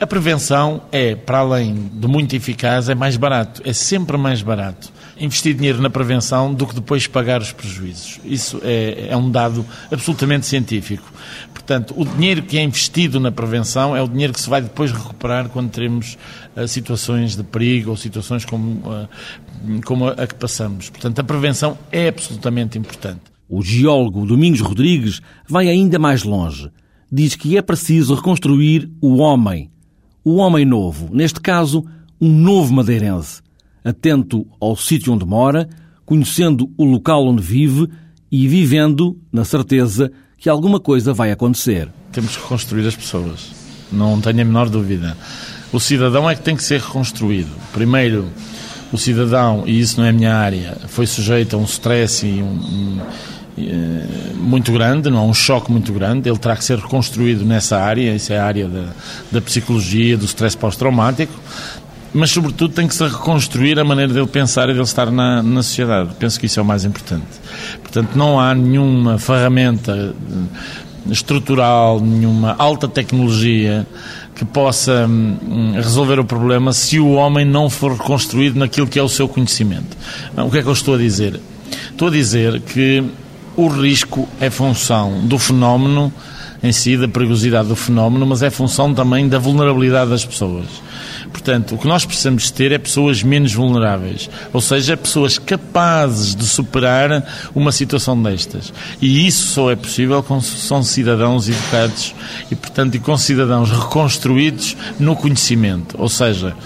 a 0.00 0.06
prevenção 0.06 0.80
é, 0.90 1.14
para 1.14 1.40
além 1.40 1.90
de 1.92 2.08
muito 2.08 2.34
eficaz, 2.34 2.88
é 2.88 2.94
mais 2.94 3.18
barato, 3.18 3.60
é 3.62 3.74
sempre 3.74 4.16
mais 4.16 4.40
barato 4.40 4.90
investir 5.20 5.54
dinheiro 5.54 5.82
na 5.82 5.90
prevenção 5.90 6.54
do 6.54 6.66
que 6.66 6.74
depois 6.74 7.06
pagar 7.06 7.40
os 7.40 7.52
prejuízos. 7.52 8.20
Isso 8.24 8.60
é, 8.62 9.08
é 9.10 9.16
um 9.16 9.30
dado 9.30 9.66
absolutamente 9.90 10.46
científico. 10.46 11.12
Portanto, 11.68 11.92
o 11.98 12.02
dinheiro 12.02 12.40
que 12.40 12.56
é 12.56 12.62
investido 12.62 13.20
na 13.20 13.30
prevenção 13.30 13.94
é 13.94 14.00
o 14.00 14.08
dinheiro 14.08 14.32
que 14.32 14.40
se 14.40 14.48
vai 14.48 14.62
depois 14.62 14.90
recuperar 14.90 15.50
quando 15.50 15.68
teremos 15.68 16.16
uh, 16.56 16.66
situações 16.66 17.36
de 17.36 17.42
perigo 17.42 17.90
ou 17.90 17.96
situações 17.96 18.42
como, 18.46 18.80
uh, 18.88 19.06
como 19.84 20.08
a 20.08 20.26
que 20.26 20.34
passamos. 20.34 20.88
Portanto, 20.88 21.18
a 21.18 21.24
prevenção 21.24 21.76
é 21.92 22.08
absolutamente 22.08 22.78
importante. 22.78 23.20
O 23.46 23.60
geólogo 23.60 24.24
Domingos 24.24 24.62
Rodrigues 24.62 25.20
vai 25.46 25.68
ainda 25.68 25.98
mais 25.98 26.22
longe. 26.22 26.70
Diz 27.12 27.36
que 27.36 27.58
é 27.58 27.60
preciso 27.60 28.14
reconstruir 28.14 28.90
o 28.98 29.18
homem. 29.18 29.70
O 30.24 30.36
homem 30.36 30.64
novo, 30.64 31.10
neste 31.12 31.38
caso, 31.38 31.84
um 32.18 32.32
novo 32.32 32.72
madeirense 32.72 33.42
atento 33.84 34.46
ao 34.58 34.74
sítio 34.74 35.12
onde 35.12 35.26
mora, 35.26 35.68
conhecendo 36.06 36.72
o 36.78 36.84
local 36.86 37.26
onde 37.26 37.42
vive 37.42 37.90
e 38.32 38.48
vivendo 38.48 39.18
na 39.30 39.44
certeza 39.44 40.10
que 40.38 40.48
alguma 40.48 40.78
coisa 40.78 41.12
vai 41.12 41.32
acontecer. 41.32 41.88
Temos 42.12 42.36
que 42.36 42.42
reconstruir 42.42 42.86
as 42.86 42.96
pessoas, 42.96 43.50
não 43.90 44.20
tenho 44.20 44.40
a 44.40 44.44
menor 44.44 44.68
dúvida. 44.68 45.16
O 45.72 45.80
cidadão 45.80 46.28
é 46.28 46.34
que 46.34 46.42
tem 46.42 46.56
que 46.56 46.62
ser 46.62 46.80
reconstruído. 46.80 47.50
Primeiro, 47.72 48.26
o 48.92 48.96
cidadão, 48.96 49.64
e 49.66 49.78
isso 49.78 49.98
não 49.98 50.06
é 50.06 50.10
a 50.10 50.12
minha 50.12 50.34
área, 50.34 50.78
foi 50.88 51.06
sujeito 51.06 51.56
a 51.56 51.58
um 51.58 51.64
stress 51.64 52.26
e 52.26 52.42
um, 52.42 52.46
um, 52.46 53.00
eh, 53.58 54.32
muito 54.34 54.72
grande, 54.72 55.10
não 55.10 55.18
é 55.18 55.22
um 55.22 55.34
choque 55.34 55.70
muito 55.70 55.92
grande, 55.92 56.28
ele 56.28 56.38
terá 56.38 56.56
que 56.56 56.64
ser 56.64 56.78
reconstruído 56.78 57.44
nessa 57.44 57.78
área, 57.78 58.14
isso 58.14 58.32
é 58.32 58.38
a 58.38 58.44
área 58.46 58.66
da, 58.66 58.86
da 59.30 59.40
psicologia, 59.42 60.16
do 60.16 60.24
stress 60.24 60.56
pós-traumático, 60.56 61.34
mas 62.12 62.30
sobretudo 62.30 62.74
tem 62.74 62.88
que 62.88 62.94
se 62.94 63.04
reconstruir 63.06 63.78
a 63.78 63.84
maneira 63.84 64.12
dele 64.12 64.26
pensar 64.26 64.68
e 64.68 64.72
dele 64.72 64.84
estar 64.84 65.10
na, 65.10 65.42
na 65.42 65.62
sociedade. 65.62 66.10
Penso 66.18 66.40
que 66.40 66.46
isso 66.46 66.58
é 66.58 66.62
o 66.62 66.66
mais 66.66 66.84
importante. 66.84 67.26
Portanto, 67.82 68.16
não 68.16 68.40
há 68.40 68.54
nenhuma 68.54 69.18
ferramenta 69.18 69.92
eh, 69.92 71.12
estrutural, 71.12 72.00
nenhuma 72.00 72.54
alta 72.58 72.88
tecnologia 72.88 73.86
que 74.34 74.44
possa 74.44 75.06
hum, 75.06 75.72
resolver 75.74 76.20
o 76.20 76.24
problema 76.24 76.72
se 76.72 77.00
o 77.00 77.12
homem 77.12 77.44
não 77.44 77.68
for 77.68 77.92
reconstruído 77.92 78.58
naquilo 78.58 78.86
que 78.86 78.98
é 78.98 79.02
o 79.02 79.08
seu 79.08 79.28
conhecimento. 79.28 79.96
O 80.36 80.50
que 80.50 80.58
é 80.58 80.62
que 80.62 80.68
eu 80.68 80.72
estou 80.72 80.94
a 80.94 80.98
dizer? 80.98 81.40
Estou 81.90 82.08
a 82.08 82.10
dizer 82.10 82.60
que 82.60 83.04
o 83.56 83.66
risco 83.66 84.28
é 84.40 84.48
função 84.48 85.26
do 85.26 85.38
fenómeno 85.38 86.12
em 86.62 86.72
si, 86.72 86.96
da 86.96 87.08
perigosidade 87.08 87.68
do 87.68 87.76
fenómeno, 87.76 88.26
mas 88.26 88.42
é 88.42 88.50
função 88.50 88.92
também 88.92 89.28
da 89.28 89.38
vulnerabilidade 89.38 90.10
das 90.10 90.24
pessoas. 90.24 90.66
Portanto, 91.30 91.74
o 91.74 91.78
que 91.78 91.86
nós 91.86 92.04
precisamos 92.04 92.50
ter 92.50 92.72
é 92.72 92.78
pessoas 92.78 93.22
menos 93.22 93.52
vulneráveis, 93.52 94.30
ou 94.52 94.60
seja, 94.60 94.96
pessoas 94.96 95.38
capazes 95.38 96.34
de 96.34 96.44
superar 96.44 97.50
uma 97.54 97.70
situação 97.70 98.20
destas. 98.20 98.72
E 99.00 99.26
isso 99.26 99.52
só 99.52 99.70
é 99.70 99.76
possível 99.76 100.22
com 100.22 100.40
são 100.40 100.82
cidadãos 100.82 101.48
educados 101.48 102.14
e, 102.50 102.54
portanto, 102.54 102.98
com 103.00 103.16
cidadãos 103.16 103.70
reconstruídos 103.70 104.76
no 104.98 105.14
conhecimento. 105.14 105.96
Ou 105.98 106.08
seja, 106.08 106.56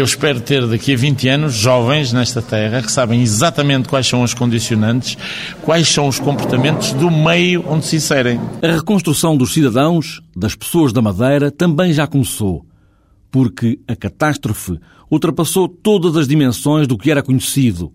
eu 0.00 0.04
espero 0.04 0.40
ter 0.40 0.66
daqui 0.66 0.94
a 0.94 0.96
20 0.96 1.28
anos 1.28 1.54
jovens 1.54 2.10
nesta 2.10 2.40
terra 2.40 2.80
que 2.80 2.90
sabem 2.90 3.20
exatamente 3.20 3.86
quais 3.86 4.06
são 4.06 4.24
as 4.24 4.32
condicionantes, 4.32 5.18
quais 5.60 5.86
são 5.88 6.08
os 6.08 6.18
comportamentos 6.18 6.94
do 6.94 7.10
meio 7.10 7.62
onde 7.68 7.84
se 7.84 7.96
inserem. 7.96 8.40
A 8.62 8.66
reconstrução 8.66 9.36
dos 9.36 9.52
cidadãos, 9.52 10.22
das 10.34 10.54
pessoas 10.54 10.90
da 10.92 11.02
Madeira, 11.02 11.50
também 11.50 11.92
já 11.92 12.06
começou 12.06 12.64
porque 13.30 13.78
a 13.86 13.94
catástrofe 13.94 14.78
ultrapassou 15.10 15.68
todas 15.68 16.16
as 16.16 16.26
dimensões 16.26 16.86
do 16.86 16.96
que 16.96 17.10
era 17.10 17.22
conhecido. 17.22 17.92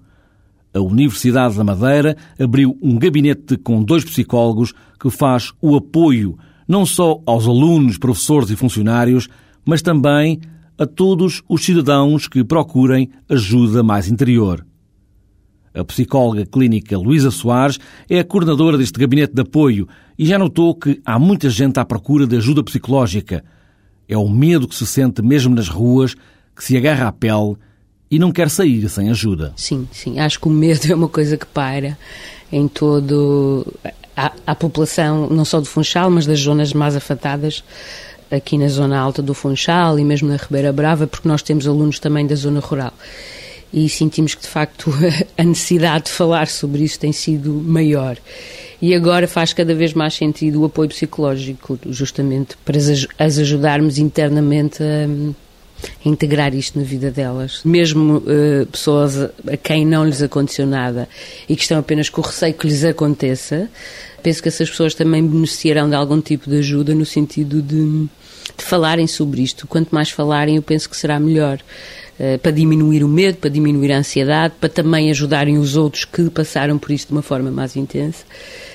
A 0.74 0.80
Universidade 0.80 1.58
da 1.58 1.63
Madeira 1.63 2.15
abriu 2.39 2.78
um 2.82 3.00
gabinete 3.00 3.58
com 3.58 3.84
dois 3.84 4.06
psicólogos 4.06 4.74
que 5.00 5.10
faz 5.10 5.52
o 5.60 5.76
apoio 5.76 6.38
não 6.68 6.86
só 6.86 7.20
aos 7.26 7.48
alunos, 7.48 7.98
professores 7.98 8.50
e 8.52 8.56
funcionários, 8.56 9.28
mas 9.65 9.82
também 9.82 10.39
a 10.77 10.85
todos 10.85 11.41
os 11.47 11.63
cidadãos 11.63 12.27
que 12.27 12.43
procurem 12.43 13.09
ajuda 13.29 13.83
mais 13.83 14.07
interior. 14.07 14.65
A 15.73 15.83
psicóloga 15.83 16.45
clínica 16.45 16.97
Luísa 16.97 17.31
Soares 17.31 17.79
é 18.09 18.19
a 18.19 18.23
coordenadora 18.23 18.77
deste 18.77 18.99
gabinete 18.99 19.33
de 19.33 19.41
apoio 19.41 19.88
e 20.17 20.25
já 20.25 20.39
notou 20.39 20.73
que 20.73 21.01
há 21.05 21.19
muita 21.19 21.49
gente 21.49 21.79
à 21.79 21.85
procura 21.85 22.25
de 22.25 22.38
ajuda 22.38 22.63
psicológica– 22.63 23.43
é 24.07 24.17
o 24.17 24.29
medo 24.29 24.67
que 24.67 24.75
se 24.75 24.85
sente 24.85 25.21
mesmo 25.21 25.55
nas 25.55 25.67
ruas, 25.67 26.15
que 26.55 26.63
se 26.63 26.77
agarra 26.77 27.07
à 27.07 27.11
pele 27.11 27.55
e 28.09 28.19
não 28.19 28.31
quer 28.31 28.49
sair 28.49 28.88
sem 28.88 29.09
ajuda. 29.09 29.53
Sim, 29.55 29.88
sim. 29.91 30.19
Acho 30.19 30.39
que 30.39 30.47
o 30.47 30.51
medo 30.51 30.85
é 30.91 30.95
uma 30.95 31.09
coisa 31.09 31.38
que 31.38 31.45
paira 31.45 31.97
em 32.51 32.67
todo 32.67 33.65
a, 34.15 34.31
a 34.45 34.55
população, 34.55 35.27
não 35.29 35.43
só 35.43 35.59
do 35.59 35.65
Funchal, 35.65 36.09
mas 36.09 36.25
das 36.25 36.39
zonas 36.39 36.71
mais 36.73 36.95
afetadas 36.95 37.63
aqui 38.36 38.58
na 38.58 38.67
zona 38.67 38.98
alta 39.00 39.21
do 39.21 39.34
Funchal 39.34 39.98
e 39.98 40.04
mesmo 40.04 40.30
na 40.30 40.36
Ribeira 40.36 40.71
Brava, 40.71 41.08
porque 41.08 41.28
nós 41.28 41.41
temos 41.41 41.67
alunos 41.67 42.00
também 42.00 42.26
da 42.28 42.36
zona 42.36 42.60
rural. 42.60 42.93
E 43.74 43.89
sentimos 43.89 44.36
que, 44.36 44.41
de 44.41 44.48
facto, 44.48 44.93
a 45.38 45.43
necessidade 45.43 46.06
de 46.06 46.12
falar 46.12 46.48
sobre 46.48 46.84
isso 46.84 47.00
tem 47.00 47.12
sido 47.12 47.52
maior. 47.52 48.17
E 48.82 48.93
agora 48.93 49.28
faz 49.28 49.54
cada 49.54 49.74
vez 49.74 49.93
mais 49.93 50.13
sentido 50.13 50.62
o 50.62 50.65
apoio 50.65 50.89
psicológico, 50.89 51.80
justamente 51.89 52.56
para 52.63 52.78
as 52.78 53.38
ajudarmos 53.38 53.98
internamente 53.98 54.84
a 54.84 56.08
integrar 56.08 56.54
isto 56.54 56.78
na 56.78 56.86
vida 56.86 57.12
delas. 57.12 57.62
Mesmo 57.63 58.17
uh, 58.17 58.65
pessoas 58.67 59.17
a 59.21 59.58
quem 59.58 59.86
não 59.86 60.06
lhes 60.06 60.21
aconteceu 60.21 60.65
nada 60.65 61.08
e 61.48 61.56
que 61.56 61.62
estão 61.62 61.80
apenas 61.80 62.10
com 62.10 62.21
o 62.21 62.24
receio 62.24 62.54
que 62.54 62.67
lhes 62.67 62.84
aconteça, 62.84 63.69
penso 64.21 64.41
que 64.41 64.50
essas 64.50 64.69
pessoas 64.69 64.93
também 64.93 65.26
beneficiarão 65.26 65.89
de 65.89 65.95
algum 65.95 66.21
tipo 66.21 66.50
de 66.50 66.58
ajuda 66.58 66.95
no 66.95 67.06
sentido 67.06 67.62
de, 67.62 68.08
de 68.58 68.63
falarem 68.63 69.08
sobre 69.08 69.41
isto. 69.41 69.68
Quanto 69.68 69.94
mais 69.94 70.10
falarem, 70.10 70.56
eu 70.56 70.62
penso 70.62 70.89
que 70.89 70.98
será 70.98 71.20
melhor. 71.20 71.60
Eh, 72.18 72.38
para 72.38 72.52
diminuir 72.52 73.04
o 73.04 73.10
medo, 73.10 73.38
para 73.39 73.50
diminuir 73.50 73.91
a 73.91 73.98
ansiedade, 73.98 74.54
para 74.60 74.70
também 74.70 75.10
ajudarem 75.10 75.58
os 75.58 75.76
outros 75.76 76.06
que 76.06 76.30
passaram 76.30 76.78
por 76.78 76.91
isso 76.91 77.08
de 77.08 77.12
uma 77.12 77.22
forma 77.22 77.52
mais 77.52 77.76
intensa. 77.76 78.24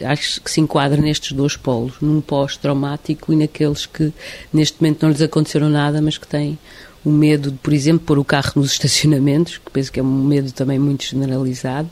Acho 0.02 0.42
que 0.42 0.50
se 0.50 0.60
enquadra 0.60 1.00
nestes 1.00 1.32
dois 1.32 1.56
polos, 1.56 1.94
num 2.02 2.20
pós-traumático 2.20 3.32
e 3.32 3.36
naqueles 3.36 3.86
que 3.86 4.12
neste 4.52 4.80
momento 4.80 5.02
não 5.02 5.10
lhes 5.10 5.22
aconteceram 5.22 5.70
nada, 5.70 6.02
mas 6.02 6.18
que 6.18 6.26
têm 6.26 6.58
o 7.02 7.10
medo 7.10 7.50
de, 7.50 7.56
por 7.56 7.72
exemplo, 7.72 8.04
pôr 8.04 8.18
o 8.18 8.24
carro 8.24 8.52
nos 8.56 8.72
estacionamentos, 8.72 9.56
que 9.56 9.70
penso 9.70 9.90
que 9.90 9.98
é 9.98 10.02
um 10.02 10.24
medo 10.24 10.52
também 10.52 10.78
muito 10.78 11.04
generalizado, 11.04 11.88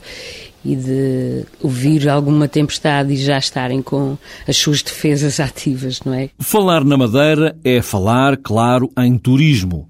e 0.64 0.74
de 0.74 1.44
ouvir 1.62 2.08
alguma 2.08 2.48
tempestade 2.48 3.12
e 3.12 3.16
já 3.16 3.38
estarem 3.38 3.80
com 3.80 4.18
as 4.46 4.56
suas 4.56 4.82
defesas 4.82 5.38
ativas, 5.40 6.00
não 6.04 6.14
é? 6.14 6.30
Falar 6.38 6.84
na 6.84 6.96
Madeira 6.96 7.56
é 7.64 7.80
falar, 7.80 8.36
claro, 8.36 8.90
em 8.98 9.16
turismo. 9.16 9.88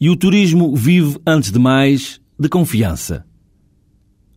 E 0.00 0.10
o 0.10 0.16
turismo 0.16 0.74
vive, 0.74 1.18
antes 1.26 1.50
de 1.50 1.58
mais, 1.58 2.20
de 2.38 2.48
confiança. 2.48 3.24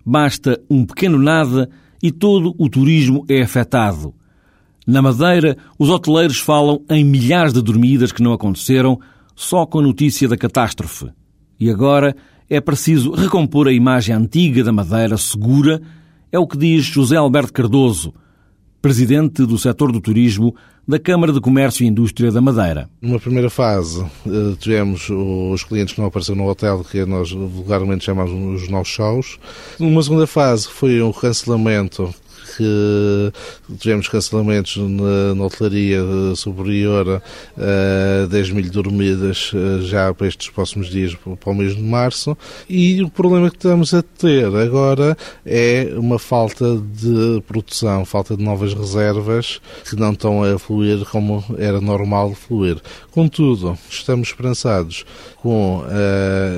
Basta 0.05 0.61
um 0.69 0.85
pequeno 0.85 1.19
nada 1.19 1.69
e 2.01 2.11
todo 2.11 2.55
o 2.57 2.69
turismo 2.69 3.25
é 3.27 3.41
afetado. 3.41 4.13
Na 4.85 5.01
Madeira, 5.01 5.57
os 5.77 5.89
hoteleiros 5.89 6.39
falam 6.39 6.81
em 6.89 7.03
milhares 7.03 7.51
de 7.51 7.61
dormidas 7.61 8.11
que 8.11 8.23
não 8.23 8.31
aconteceram 8.31 8.99
só 9.35 9.65
com 9.65 9.79
a 9.79 9.83
notícia 9.83 10.27
da 10.27 10.37
catástrofe. 10.37 11.09
E 11.59 11.69
agora 11.69 12.15
é 12.49 12.61
preciso 12.61 13.11
recompor 13.11 13.67
a 13.67 13.73
imagem 13.73 14.15
antiga 14.15 14.63
da 14.63 14.71
Madeira 14.71 15.17
segura, 15.17 15.81
é 16.31 16.39
o 16.39 16.47
que 16.47 16.57
diz 16.57 16.85
José 16.85 17.15
Alberto 17.17 17.51
Cardoso, 17.51 18.13
presidente 18.81 19.45
do 19.45 19.57
setor 19.57 19.91
do 19.91 19.99
turismo 19.99 20.55
da 20.87 20.97
Câmara 20.97 21.33
de 21.33 21.41
Comércio 21.41 21.83
e 21.83 21.87
Indústria 21.87 22.31
da 22.31 22.39
Madeira. 22.39 22.89
Numa 23.01 23.19
primeira 23.19 23.49
fase, 23.49 24.01
eh, 24.25 24.55
tivemos 24.57 25.09
os 25.09 25.63
clientes 25.65 25.93
que 25.93 25.99
não 25.99 26.07
apareceram 26.07 26.37
no 26.37 26.49
hotel, 26.49 26.85
que 26.89 27.03
nós 27.05 27.29
vulgarmente 27.29 28.05
chamamos 28.05 28.61
os 28.61 28.69
no-shows. 28.69 29.37
Numa 29.77 30.01
segunda 30.01 30.25
fase, 30.25 30.69
foi 30.69 31.01
um 31.01 31.11
cancelamento 31.11 32.13
que 32.57 33.31
tivemos 33.77 34.07
cancelamentos 34.07 34.77
na, 34.77 35.35
na 35.35 35.45
hotelaria 35.45 35.99
superior 36.35 37.21
a 37.57 38.27
10 38.27 38.51
mil 38.51 38.69
dormidas 38.71 39.51
eh, 39.53 39.81
já 39.83 40.13
para 40.13 40.27
estes 40.27 40.49
próximos 40.49 40.89
dias, 40.89 41.15
para 41.15 41.51
o 41.51 41.55
mês 41.55 41.75
de 41.75 41.81
março. 41.81 42.35
E 42.67 43.01
o 43.03 43.09
problema 43.09 43.49
que 43.49 43.57
estamos 43.57 43.93
a 43.93 44.01
ter 44.01 44.47
agora 44.47 45.15
é 45.45 45.93
uma 45.95 46.17
falta 46.17 46.77
de 46.77 47.41
produção, 47.47 48.03
falta 48.05 48.35
de 48.35 48.43
novas 48.43 48.73
reservas 48.73 49.61
que 49.87 49.95
não 49.95 50.11
estão 50.11 50.43
a 50.43 50.57
fluir 50.57 51.05
como 51.05 51.43
era 51.57 51.79
normal 51.79 52.33
fluir. 52.33 52.77
Contudo, 53.11 53.77
estamos 53.89 54.29
esperançados 54.29 55.05
com 55.37 55.83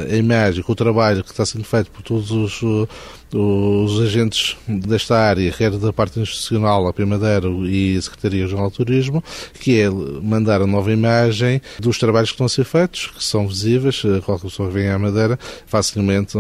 a 0.10 0.16
imagem, 0.16 0.64
com 0.64 0.72
o 0.72 0.76
trabalho 0.76 1.24
que 1.24 1.32
está 1.32 1.46
sendo 1.46 1.66
feito 1.66 1.92
por 1.92 2.02
todos 2.02 2.32
os 2.32 2.88
os 3.34 4.00
agentes 4.02 4.58
desta 4.68 5.18
área, 5.18 5.52
quer 5.52 5.72
da 5.72 5.94
parte 5.94 6.20
institucional, 6.20 6.88
a 6.88 6.94
Primadeira 6.94 7.48
e 7.48 7.96
a 7.98 8.02
Secretaria-Geral 8.02 8.70
de 8.70 8.76
Turismo, 8.76 9.24
que 9.60 9.80
é 9.80 9.90
mandar 9.90 10.62
a 10.62 10.68
nova 10.68 10.92
imagem 10.92 11.62
dos 11.80 11.98
trabalhos 11.98 12.30
que 12.30 12.36
estão 12.36 12.46
a 12.46 12.50
ser 12.50 12.66
feitos, 12.66 13.08
que 13.08 13.24
são 13.24 13.48
visíveis, 13.48 14.02
qualquer 14.24 14.48
pessoa 14.48 14.70
que 14.70 14.76
venha 14.76 14.96
à 14.96 15.00
Madeira 15.00 15.38
facilmente 15.66 16.38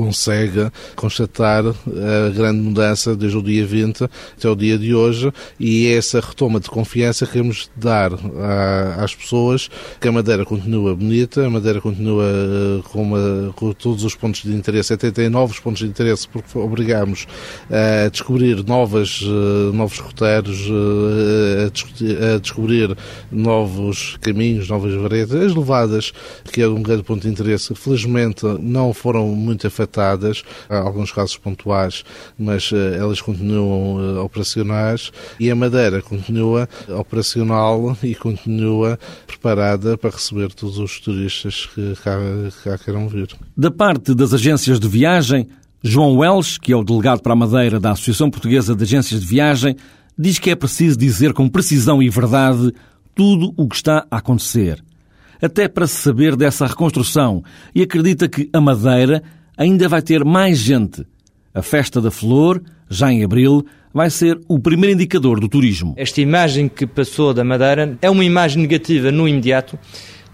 consegue 0.00 0.70
constatar 0.96 1.62
a 1.66 2.30
grande 2.30 2.62
mudança 2.62 3.14
desde 3.14 3.36
o 3.36 3.42
dia 3.42 3.66
20 3.66 4.04
até 4.04 4.48
o 4.48 4.56
dia 4.56 4.78
de 4.78 4.94
hoje 4.94 5.30
e 5.58 5.88
é 5.88 5.98
essa 5.98 6.20
retoma 6.20 6.58
de 6.58 6.70
confiança 6.70 7.26
que 7.26 7.32
queremos 7.32 7.70
dar 7.76 8.12
às 8.96 9.14
pessoas 9.14 9.68
que 10.00 10.08
a 10.08 10.12
Madeira 10.12 10.46
continua 10.46 10.96
bonita, 10.96 11.44
a 11.46 11.50
Madeira 11.50 11.82
continua 11.82 12.24
eh, 12.24 12.82
com, 12.90 13.02
uma, 13.02 13.52
com 13.54 13.72
todos 13.72 14.02
os 14.02 14.14
pontos 14.14 14.42
de 14.42 14.54
interesse, 14.54 14.94
até 14.94 15.10
tem 15.10 15.28
novos 15.28 15.60
pontos 15.60 15.80
de 15.80 15.86
interesse 15.86 16.26
porque 16.26 16.58
obrigamos 16.58 17.26
a 17.70 18.08
descobrir 18.08 18.64
novas, 18.64 19.20
eh, 19.22 19.76
novos 19.76 19.98
roteiros, 19.98 20.66
eh, 20.66 22.34
a, 22.34 22.38
descobrir 22.38 22.96
novos 23.30 24.16
caminhos, 24.22 24.66
novas 24.66 24.94
veredas, 24.94 25.42
as 25.42 25.54
levadas, 25.54 26.12
que 26.50 26.62
é 26.62 26.68
um 26.68 26.82
grande 26.82 27.02
ponto 27.02 27.20
de 27.20 27.28
interesse, 27.28 27.74
felizmente 27.74 28.46
não 28.60 28.94
foram 28.94 29.28
muito 29.28 29.66
afetadas 29.66 29.89
há 29.98 30.78
alguns 30.78 31.10
casos 31.12 31.36
pontuais, 31.36 32.04
mas 32.38 32.70
eh, 32.72 32.96
elas 32.98 33.20
continuam 33.20 33.98
eh, 33.98 34.18
operacionais 34.20 35.10
e 35.38 35.50
a 35.50 35.56
Madeira 35.56 36.02
continua 36.02 36.68
operacional 36.88 37.96
e 38.02 38.14
continua 38.14 38.98
preparada 39.26 39.96
para 39.96 40.10
receber 40.10 40.52
todos 40.52 40.78
os 40.78 41.00
turistas 41.00 41.66
que 41.74 41.94
cá, 42.02 42.16
cá 42.64 42.78
queiram 42.78 43.08
vir. 43.08 43.28
Da 43.56 43.70
parte 43.70 44.14
das 44.14 44.32
agências 44.32 44.78
de 44.78 44.88
viagem, 44.88 45.48
João 45.82 46.18
Wells, 46.18 46.58
que 46.58 46.72
é 46.72 46.76
o 46.76 46.84
delegado 46.84 47.22
para 47.22 47.32
a 47.32 47.36
Madeira 47.36 47.80
da 47.80 47.92
Associação 47.92 48.30
Portuguesa 48.30 48.74
de 48.74 48.84
Agências 48.84 49.20
de 49.20 49.26
Viagem, 49.26 49.76
diz 50.18 50.38
que 50.38 50.50
é 50.50 50.54
preciso 50.54 50.98
dizer 50.98 51.32
com 51.32 51.48
precisão 51.48 52.02
e 52.02 52.10
verdade 52.10 52.72
tudo 53.14 53.54
o 53.56 53.66
que 53.66 53.76
está 53.76 54.06
a 54.10 54.18
acontecer. 54.18 54.82
Até 55.40 55.68
para 55.68 55.86
se 55.86 55.96
saber 55.96 56.36
dessa 56.36 56.66
reconstrução, 56.66 57.42
e 57.74 57.80
acredita 57.80 58.28
que 58.28 58.50
a 58.52 58.60
Madeira 58.60 59.22
ainda 59.60 59.90
vai 59.90 60.00
ter 60.00 60.24
mais 60.24 60.56
gente. 60.56 61.06
A 61.52 61.60
Festa 61.60 62.00
da 62.00 62.10
Flor, 62.10 62.62
já 62.88 63.12
em 63.12 63.22
abril, 63.22 63.66
vai 63.92 64.08
ser 64.08 64.40
o 64.48 64.58
primeiro 64.58 64.94
indicador 64.94 65.38
do 65.38 65.50
turismo. 65.50 65.92
Esta 65.98 66.22
imagem 66.22 66.66
que 66.66 66.86
passou 66.86 67.34
da 67.34 67.44
Madeira 67.44 67.98
é 68.00 68.08
uma 68.08 68.24
imagem 68.24 68.62
negativa 68.62 69.12
no 69.12 69.28
imediato, 69.28 69.78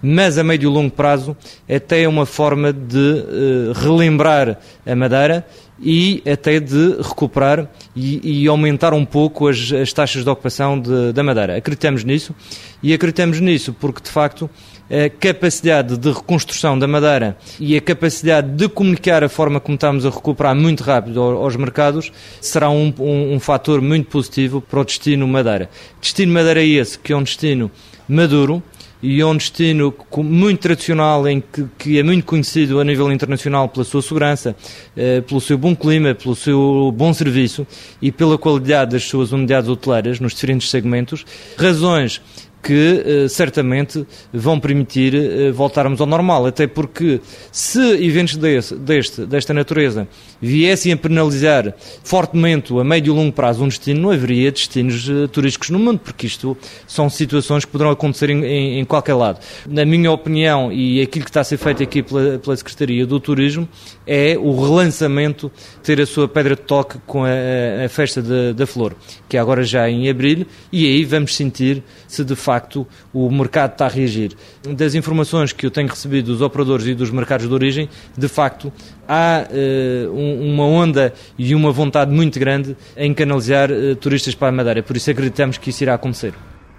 mas 0.00 0.38
a 0.38 0.44
médio 0.44 0.70
e 0.70 0.72
longo 0.72 0.92
prazo 0.92 1.36
até 1.68 2.02
é 2.02 2.08
uma 2.08 2.24
forma 2.24 2.72
de 2.72 2.96
uh, 2.96 3.72
relembrar 3.74 4.60
a 4.86 4.94
Madeira 4.94 5.44
e 5.80 6.22
até 6.30 6.60
de 6.60 6.96
recuperar 7.02 7.68
e, 7.96 8.42
e 8.42 8.46
aumentar 8.46 8.94
um 8.94 9.04
pouco 9.04 9.48
as, 9.48 9.72
as 9.72 9.92
taxas 9.92 10.22
de 10.22 10.30
ocupação 10.30 10.78
de, 10.78 11.12
da 11.12 11.24
Madeira. 11.24 11.56
Acreditamos 11.56 12.04
nisso 12.04 12.32
e 12.80 12.94
acreditamos 12.94 13.40
nisso 13.40 13.72
porque, 13.72 14.02
de 14.02 14.10
facto, 14.10 14.48
a 14.90 15.11
capacidade 15.11 15.96
de 15.96 16.11
reconstrução 16.11 16.79
da 16.79 16.87
Madeira 16.87 17.37
e 17.59 17.77
a 17.77 17.81
capacidade 17.81 18.49
de 18.51 18.68
comunicar 18.68 19.25
a 19.25 19.29
forma 19.29 19.61
como 19.61 19.75
estamos 19.75 20.07
a 20.07 20.11
recuperar 20.11 20.55
muito 20.55 20.83
rápido 20.83 21.20
aos 21.20 21.57
mercados 21.57 22.12
será 22.40 22.70
um, 22.70 22.92
um, 22.99 23.35
um 23.35 23.40
fator 23.40 23.81
muito 23.81 24.09
positivo 24.09 24.61
para 24.61 24.81
o 24.81 24.85
destino 24.85 25.27
Madeira. 25.27 25.68
Destino 26.01 26.33
Madeira 26.33 26.62
é 26.62 26.66
esse, 26.66 26.99
que 26.99 27.12
é 27.12 27.16
um 27.16 27.22
destino 27.22 27.70
maduro, 28.09 28.62
e 29.03 29.20
é 29.20 29.27
um 29.27 29.37
destino 29.37 29.94
muito 30.16 30.61
tradicional, 30.61 31.29
em 31.29 31.40
que, 31.40 31.64
que, 31.79 31.99
é 31.99 32.03
muito 32.03 32.25
conhecido 32.25 32.81
a 32.81 32.85
nível 32.85 33.12
internacional 33.12 33.68
pela 33.68 33.85
sua 33.85 34.01
segurança, 34.01 34.57
eh, 34.96 35.20
pelo 35.20 35.40
seu 35.40 35.59
bom 35.59 35.77
clima, 35.77 36.14
pelo 36.14 36.35
seu 36.35 36.92
bom 36.96 37.12
serviço 37.12 37.66
e 38.01 38.11
pela 38.11 38.38
qualidade 38.38 38.92
das 38.92 39.05
suas 39.05 39.33
unidades 39.33 39.68
hoteleiras 39.68 40.18
nos 40.18 40.33
diferentes 40.33 40.70
segmentos. 40.70 41.25
Razões 41.59 42.22
que 42.62 43.05
eh, 43.07 43.29
certamente 43.29 44.07
vão 44.33 44.59
permitir 44.59 45.14
eh, 45.14 45.53
voltarmos 45.53 46.01
ao 46.01 46.07
normal, 46.07 46.47
até 46.47 46.66
porque 46.66 47.21
se 47.53 47.81
eventos 48.05 48.37
desse, 48.37 48.75
deste, 48.75 49.25
desta 49.25 49.55
natureza 49.55 50.09
viessem 50.40 50.92
a 50.92 50.97
penalizar 50.97 51.75
fortemente 52.03 52.77
a 52.77 52.85
médio 52.85 53.14
e 53.14 53.16
longo 53.16 53.33
prazo 53.33 53.62
um 53.62 53.69
destino, 53.69 54.01
não 54.01 54.11
haveria 54.11 54.51
destinos 54.51 55.09
uh, 55.09 55.29
turísticos 55.29 55.71
no 55.71 55.79
mundo, 55.79 56.01
porque 56.01 56.27
isto 56.27 56.57
são 56.87 57.09
situações 57.09 57.64
que 57.64 57.71
poderão 57.71 57.90
acontecer 57.90 58.31
em, 58.31 58.45
em, 58.45 58.81
em, 58.81 58.85
qualquer 58.85 59.14
lado. 59.14 59.40
Na 59.66 59.85
minha 59.85 60.11
opinião, 60.11 60.73
e 60.73 61.01
aquilo 61.01 61.25
que 61.25 61.31
está 61.31 61.40
a 61.40 61.45
ser 61.45 61.57
feito 61.57 61.83
aqui 61.83 62.03
pela, 62.03 62.38
pela 62.38 62.57
Secretaria 62.57 63.07
do 63.07 63.19
Turismo, 63.21 63.69
é 64.07 64.37
o 64.38 64.61
relançamento, 64.61 65.51
ter 65.83 66.01
a 66.01 66.07
sua 66.07 66.29
pedra 66.29 66.55
de 66.55 66.62
toque 66.62 66.99
com 67.07 67.25
a, 67.25 67.85
a 67.85 67.88
festa 67.88 68.21
de, 68.21 68.53
da 68.53 68.66
flor, 68.66 68.95
que 69.29 69.37
é 69.37 69.40
agora 69.40 69.62
já 69.62 69.88
em 69.88 70.09
abril, 70.09 70.47
e 70.73 70.87
aí 70.87 71.05
vamos 71.05 71.35
sentir 71.35 71.83
se 72.07 72.25
de 72.25 72.35
facto 72.46 72.87
o 73.12 73.28
mercado 73.28 73.72
está 73.72 73.87
a 73.87 73.88
reagir. 73.88 74.32
Das 74.70 74.94
informações 74.94 75.52
que 75.52 75.66
eu 75.66 75.70
tenho 75.70 75.88
recebido 75.88 76.26
dos 76.26 76.40
operadores 76.40 76.87
e 76.87 76.94
dos 76.94 77.11
mercados 77.11 77.48
de 77.48 77.52
origem, 77.52 77.88
de 78.16 78.28
facto, 78.28 78.72
há 79.09 79.46
uh, 79.50 80.11
um, 80.12 80.54
uma 80.54 80.64
onda 80.64 81.12
e 81.37 81.54
uma 81.54 81.72
vontade 81.72 82.12
muito 82.12 82.38
grande 82.38 82.76
em 82.96 83.12
canalizar 83.12 83.70
uh, 83.70 83.96
turistas 83.96 84.35
para 84.35 84.48
a 84.48 84.52
Madeira. 84.52 84.82
Por 84.82 84.96
isso 84.96 85.11
acreditamos 85.11 85.59
que 85.59 85.70
isso 85.70 85.82
irá 85.82 85.94
acontecer. 85.94 86.35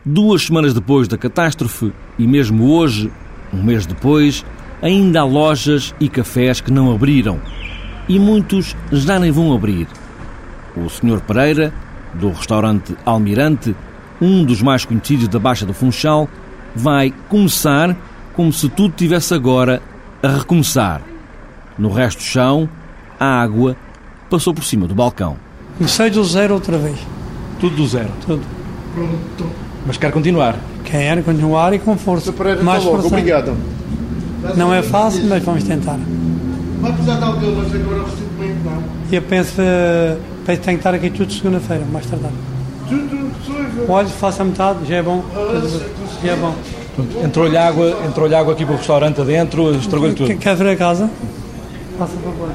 Duas 0.06 0.44
semanas 0.44 0.74
depois 0.74 1.08
da 1.08 1.18
catástrofe, 1.18 1.92
e 2.18 2.26
mesmo 2.26 2.72
hoje, 2.72 3.12
um 3.54 3.62
mês 3.62 3.86
depois, 3.86 4.46
ainda 4.82 5.20
há 5.20 5.26
lojas 5.26 5.94
e 6.00 6.08
cafés 6.08 6.62
que 6.62 6.72
não 6.72 6.94
abriram. 6.94 7.42
E 8.08 8.18
muitos 8.18 8.74
já 8.90 9.20
nem 9.20 9.32
vão 9.32 9.54
abrir. 9.54 9.86
O 10.78 10.88
Sr. 10.88 11.20
Pereira, 11.28 11.74
do 12.14 12.30
restaurante 12.30 12.96
Almirante, 13.06 13.76
um 14.22 14.44
dos 14.44 14.62
mais 14.62 14.86
conhecidos 14.86 15.28
da 15.28 15.40
Baixa 15.40 15.66
do 15.66 15.74
Funchal, 15.74 16.28
vai 16.76 17.14
começar 17.30 17.96
como 18.36 18.52
se 18.54 18.70
tudo 18.70 18.94
tivesse 18.96 19.34
agora 19.34 19.82
a 20.22 20.28
recomeçar. 20.28 21.02
No 21.78 21.92
resto 21.92 22.20
do 22.20 22.24
chão, 22.24 22.70
a 23.20 23.42
água 23.42 23.76
passou 24.30 24.54
por 24.54 24.64
cima 24.64 24.88
do 24.88 24.96
balcão. 24.96 25.38
Comecei 25.78 26.10
do 26.10 26.24
zero 26.24 26.56
outra 26.56 26.78
vez. 26.78 26.98
Tudo 27.60 27.76
do 27.76 27.88
zero? 27.88 28.10
Tudo. 28.26 28.44
Pronto. 28.94 29.52
Mas 29.86 29.98
quer 29.98 30.12
continuar? 30.12 30.56
Quer 30.84 31.24
continuar 31.24 31.74
e 31.74 31.80
com 31.80 31.98
força. 31.98 32.34
Mais 32.64 32.84
força. 32.84 33.08
Obrigado. 33.08 33.56
Não 34.56 34.74
é 34.74 34.82
fácil, 34.82 35.26
mas 35.28 35.44
vamos 35.44 35.64
tentar. 35.64 36.00
Vai 36.80 36.92
precisar 36.94 37.18
de 37.18 37.24
alguém, 37.24 37.56
mas 37.56 37.74
agora 37.74 38.04
recentemente 38.04 38.60
não. 38.64 38.84
E 39.12 39.16
eu 39.16 39.22
penso, 39.22 39.54
penso 40.46 40.60
que 40.60 40.66
tenho 40.66 40.78
que 40.78 40.82
estar 40.82 40.94
aqui 40.94 41.10
tudo 41.10 41.32
segunda-feira, 41.32 41.84
mais 41.92 42.06
tardar. 42.06 42.32
Tudo 42.88 43.27
Olha, 43.88 44.08
faça 44.08 44.44
a 44.44 44.46
metade, 44.46 44.80
já 44.88 44.96
é 44.98 45.04
bom. 45.04 45.24
Já 46.24 46.32
é 46.32 46.36
bom. 46.36 46.54
Entrou-lhe 47.24 47.58
água, 47.58 47.96
entrou 48.08 48.36
água 48.36 48.54
aqui 48.54 48.66
para 48.66 48.74
o 48.74 48.78
restaurante 48.78 49.22
adentro, 49.22 49.76
estragou-lhe 49.76 50.16
tudo. 50.16 50.36
Quer 50.38 50.56
ver 50.56 50.70
a 50.70 50.76
casa? 50.76 51.10
Faça 51.98 52.14
favor. 52.24 52.50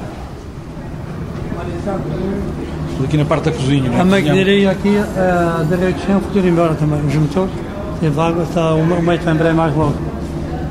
Aqui 3.03 3.17
na 3.17 3.25
parte 3.25 3.45
da 3.45 3.51
cozinha. 3.51 3.89
não 3.89 3.97
é? 3.97 4.01
A 4.01 4.05
maquinaria 4.05 4.71
aqui, 4.71 4.97
a 4.97 5.63
direita 5.63 5.99
de 5.99 6.05
chão, 6.05 6.21
foi 6.21 6.31
tudo 6.33 6.47
embora 6.47 6.73
também. 6.75 6.99
Os 7.05 7.13
motores, 7.15 7.51
teve 7.99 8.19
água, 8.19 8.43
está, 8.43 8.73
o 8.73 9.01
meio 9.01 9.19
também 9.19 9.47
é 9.47 9.53
mais 9.53 9.75
logo. 9.75 9.93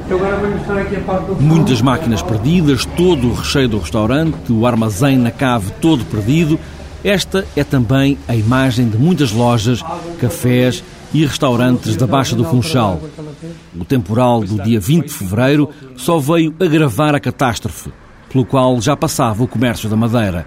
Eu 0.09 0.17
agora 0.19 0.37
vou 0.37 0.51
mostrar 0.51 0.81
aqui 0.81 0.97
a 0.97 1.01
parte 1.01 1.27
do 1.27 1.43
Muitas 1.43 1.81
máquinas 1.81 2.23
perdidas, 2.23 2.85
todo 2.85 3.29
o 3.29 3.35
recheio 3.35 3.69
do 3.69 3.79
restaurante, 3.79 4.53
o 4.53 4.67
armazém 4.67 5.17
na 5.17 5.31
cave 5.31 5.71
todo 5.81 6.05
perdido. 6.05 6.59
Esta 7.05 7.45
é 7.57 7.65
também 7.65 8.17
a 8.29 8.37
imagem 8.37 8.89
de 8.89 8.97
muitas 8.97 9.33
lojas, 9.33 9.83
cafés 10.21 10.85
e 11.13 11.27
restaurantes 11.27 11.97
da 11.97 12.07
Baixa 12.07 12.37
do 12.37 12.45
Funchal. 12.45 13.01
O 13.79 13.85
temporal 13.85 14.43
do 14.43 14.63
dia 14.63 14.79
20 14.79 15.07
de 15.07 15.13
fevereiro 15.13 15.69
só 15.97 16.19
veio 16.19 16.55
agravar 16.61 17.15
a 17.15 17.21
catástrofe, 17.21 17.93
pelo 18.31 18.45
qual 18.45 18.81
já 18.81 18.97
passava 18.97 19.43
o 19.43 19.49
comércio 19.49 19.89
da 19.89 19.97
Madeira. 19.97 20.47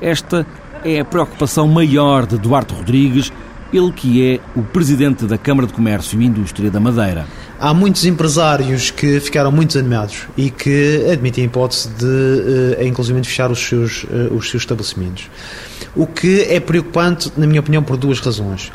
Esta 0.00 0.44
é 0.84 0.98
a 0.98 1.04
preocupação 1.04 1.68
maior 1.68 2.26
de 2.26 2.36
Duarte 2.36 2.74
Rodrigues, 2.74 3.32
ele 3.72 3.90
que 3.90 4.34
é 4.34 4.40
o 4.54 4.62
presidente 4.62 5.24
da 5.24 5.38
Câmara 5.38 5.66
de 5.66 5.72
Comércio 5.72 6.20
e 6.20 6.26
Indústria 6.26 6.70
da 6.70 6.78
Madeira. 6.78 7.26
Há 7.58 7.72
muitos 7.72 8.04
empresários 8.04 8.90
que 8.90 9.18
ficaram 9.20 9.50
muito 9.50 9.68
desanimados 9.68 10.26
e 10.36 10.50
que 10.50 11.06
admitem 11.10 11.44
a 11.44 11.46
hipótese 11.46 11.88
de, 11.90 12.76
eh, 12.78 12.86
inclusive, 12.86 13.22
fechar 13.24 13.50
os 13.50 13.58
seus, 13.58 14.04
eh, 14.10 14.28
os 14.30 14.50
seus 14.50 14.64
estabelecimentos. 14.64 15.30
O 15.96 16.06
que 16.06 16.42
é 16.42 16.60
preocupante, 16.60 17.32
na 17.36 17.46
minha 17.46 17.60
opinião, 17.60 17.82
por 17.82 17.96
duas 17.96 18.18
razões. 18.20 18.70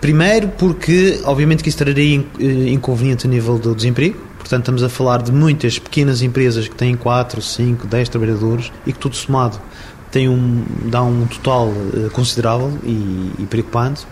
Primeiro, 0.00 0.48
porque, 0.48 1.20
obviamente, 1.24 1.62
que 1.62 1.68
isso 1.68 1.78
traria 1.78 2.24
eh, 2.38 2.68
inconveniente 2.68 3.26
a 3.26 3.30
nível 3.30 3.58
do 3.58 3.74
desemprego. 3.74 4.16
Portanto, 4.38 4.62
estamos 4.62 4.82
a 4.82 4.88
falar 4.88 5.22
de 5.22 5.32
muitas 5.32 5.78
pequenas 5.78 6.22
empresas 6.22 6.68
que 6.68 6.74
têm 6.74 6.94
4, 6.94 7.42
5, 7.42 7.86
10 7.86 8.08
trabalhadores 8.10 8.70
e 8.86 8.92
que, 8.92 8.98
tudo 8.98 9.16
somado, 9.16 9.58
tem 10.10 10.28
um, 10.28 10.62
dá 10.84 11.02
um 11.02 11.26
total 11.26 11.72
considerável 12.12 12.78
e, 12.84 13.32
e 13.40 13.46
preocupante. 13.48 14.06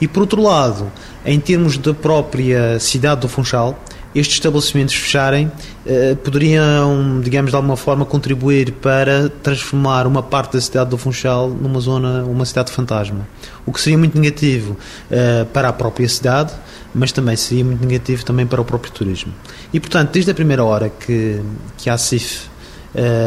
E 0.00 0.06
por 0.06 0.20
outro 0.20 0.42
lado, 0.42 0.90
em 1.24 1.38
termos 1.40 1.78
da 1.78 1.94
própria 1.94 2.78
cidade 2.78 3.22
do 3.22 3.28
Funchal, 3.28 3.78
estes 4.14 4.36
estabelecimentos 4.36 4.94
fecharem 4.94 5.52
eh, 5.84 6.16
poderiam, 6.24 7.20
digamos, 7.20 7.50
de 7.50 7.56
alguma 7.56 7.76
forma 7.76 8.04
contribuir 8.06 8.72
para 8.72 9.28
transformar 9.28 10.06
uma 10.06 10.22
parte 10.22 10.54
da 10.54 10.60
cidade 10.60 10.88
do 10.88 10.96
Funchal 10.96 11.50
numa 11.50 11.78
zona, 11.80 12.24
uma 12.24 12.46
cidade 12.46 12.72
fantasma. 12.72 13.28
O 13.66 13.72
que 13.72 13.80
seria 13.80 13.98
muito 13.98 14.18
negativo 14.18 14.76
eh, 15.10 15.44
para 15.52 15.68
a 15.68 15.72
própria 15.72 16.08
cidade, 16.08 16.54
mas 16.94 17.12
também 17.12 17.36
seria 17.36 17.64
muito 17.64 17.86
negativo 17.86 18.24
também 18.24 18.46
para 18.46 18.58
o 18.58 18.64
próprio 18.64 18.90
turismo. 18.90 19.34
E 19.70 19.78
portanto, 19.78 20.12
desde 20.12 20.30
a 20.30 20.34
primeira 20.34 20.64
hora 20.64 20.88
que, 20.88 21.42
que 21.76 21.90
a 21.90 21.98
CIF 21.98 22.48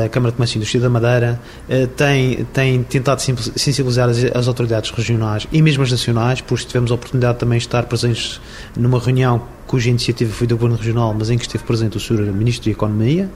a 0.05 0.09
Câmara 0.09 0.31
de 0.31 0.37
Comércio 0.37 0.55
e 0.55 0.57
Indústria 0.57 0.81
da 0.81 0.89
Madeira 0.89 1.39
eh, 1.69 1.87
tem, 1.95 2.43
tem 2.51 2.81
tentado 2.83 3.21
sensibilizar 3.21 4.09
as, 4.09 4.17
as 4.23 4.47
autoridades 4.47 4.89
regionais 4.89 5.47
e 5.51 5.61
mesmo 5.61 5.83
as 5.83 5.91
nacionais, 5.91 6.41
por 6.41 6.57
isso 6.57 6.67
tivemos 6.67 6.91
a 6.91 6.95
oportunidade 6.95 7.35
de 7.35 7.39
também 7.39 7.57
estar 7.57 7.83
presentes 7.83 8.41
numa 8.75 8.99
reunião 8.99 9.43
cuja 9.67 9.89
iniciativa 9.89 10.33
foi 10.33 10.47
do 10.47 10.55
Governo 10.55 10.77
Regional, 10.77 11.13
mas 11.17 11.29
em 11.29 11.37
que 11.37 11.43
esteve 11.43 11.63
presente 11.63 11.97
o 11.97 11.99
Sr. 11.99 12.33
Ministro 12.33 12.65
da 12.65 12.71
Economia. 12.71 13.29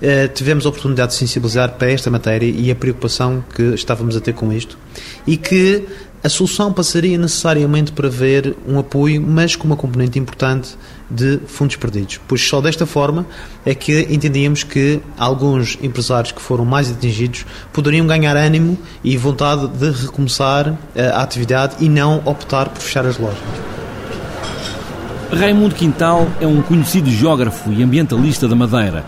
Eh, 0.00 0.28
tivemos 0.28 0.66
a 0.66 0.68
oportunidade 0.68 1.12
de 1.12 1.18
sensibilizar 1.18 1.72
para 1.72 1.90
esta 1.90 2.10
matéria 2.10 2.46
e 2.46 2.70
a 2.70 2.74
preocupação 2.74 3.44
que 3.54 3.62
estávamos 3.74 4.16
a 4.16 4.20
ter 4.20 4.34
com 4.34 4.52
isto 4.52 4.78
e 5.26 5.36
que 5.36 5.86
a 6.24 6.28
solução 6.30 6.72
passaria 6.72 7.18
necessariamente 7.18 7.92
para 7.92 8.08
ver 8.08 8.56
um 8.66 8.78
apoio, 8.78 9.20
mas 9.20 9.54
com 9.54 9.66
uma 9.66 9.76
componente 9.76 10.18
importante 10.18 10.74
de 11.10 11.38
fundos 11.46 11.76
perdidos, 11.76 12.18
pois 12.26 12.40
só 12.40 12.62
desta 12.62 12.86
forma 12.86 13.26
é 13.62 13.74
que 13.74 14.06
entendíamos 14.10 14.62
que 14.62 15.02
alguns 15.18 15.76
empresários 15.82 16.32
que 16.32 16.40
foram 16.40 16.64
mais 16.64 16.90
atingidos 16.90 17.44
poderiam 17.74 18.06
ganhar 18.06 18.38
ânimo 18.38 18.78
e 19.04 19.18
vontade 19.18 19.68
de 19.68 19.90
recomeçar 19.90 20.74
eh, 20.96 21.08
a 21.08 21.20
atividade 21.20 21.76
e 21.78 21.90
não 21.90 22.22
optar 22.24 22.70
por 22.70 22.80
fechar 22.80 23.04
as 23.04 23.18
lojas. 23.18 23.38
Raimundo 25.30 25.74
Quintal 25.74 26.26
é 26.40 26.46
um 26.46 26.62
conhecido 26.62 27.10
geógrafo 27.10 27.70
e 27.70 27.82
ambientalista 27.82 28.48
da 28.48 28.56
Madeira. 28.56 29.04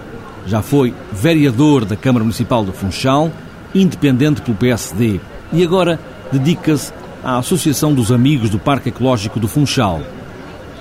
Já 0.46 0.60
foi 0.60 0.92
vereador 1.10 1.86
da 1.86 1.96
Câmara 1.96 2.24
Municipal 2.24 2.62
do 2.62 2.74
Funchal, 2.74 3.32
independente 3.74 4.42
pelo 4.42 4.56
PSD, 4.56 5.18
e 5.50 5.64
agora 5.64 5.98
dedica-se 6.30 6.92
à 7.26 7.38
Associação 7.38 7.92
dos 7.92 8.12
Amigos 8.12 8.50
do 8.50 8.56
Parque 8.56 8.90
Ecológico 8.90 9.40
do 9.40 9.48
Funchal. 9.48 10.00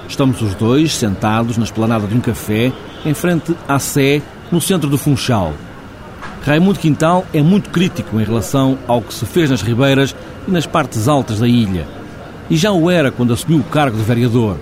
Estamos 0.07 0.43
os 0.43 0.53
dois 0.53 0.93
sentados 0.95 1.57
na 1.57 1.63
esplanada 1.63 2.05
de 2.05 2.15
um 2.15 2.19
café, 2.19 2.71
em 3.03 3.15
frente 3.15 3.55
à 3.67 3.79
Sé, 3.79 4.21
no 4.51 4.61
centro 4.61 4.87
do 4.87 4.95
Funchal. 4.95 5.55
Raimundo 6.43 6.77
Quintal 6.77 7.25
é 7.33 7.41
muito 7.41 7.71
crítico 7.71 8.21
em 8.21 8.23
relação 8.23 8.77
ao 8.87 9.01
que 9.01 9.11
se 9.11 9.25
fez 9.25 9.49
nas 9.49 9.63
ribeiras 9.63 10.15
e 10.47 10.51
nas 10.51 10.67
partes 10.67 11.07
altas 11.07 11.39
da 11.39 11.47
ilha. 11.47 11.87
E 12.47 12.55
já 12.55 12.71
o 12.71 12.91
era 12.91 13.09
quando 13.09 13.33
assumiu 13.33 13.61
o 13.61 13.63
cargo 13.63 13.97
de 13.97 14.03
vereador. 14.03 14.59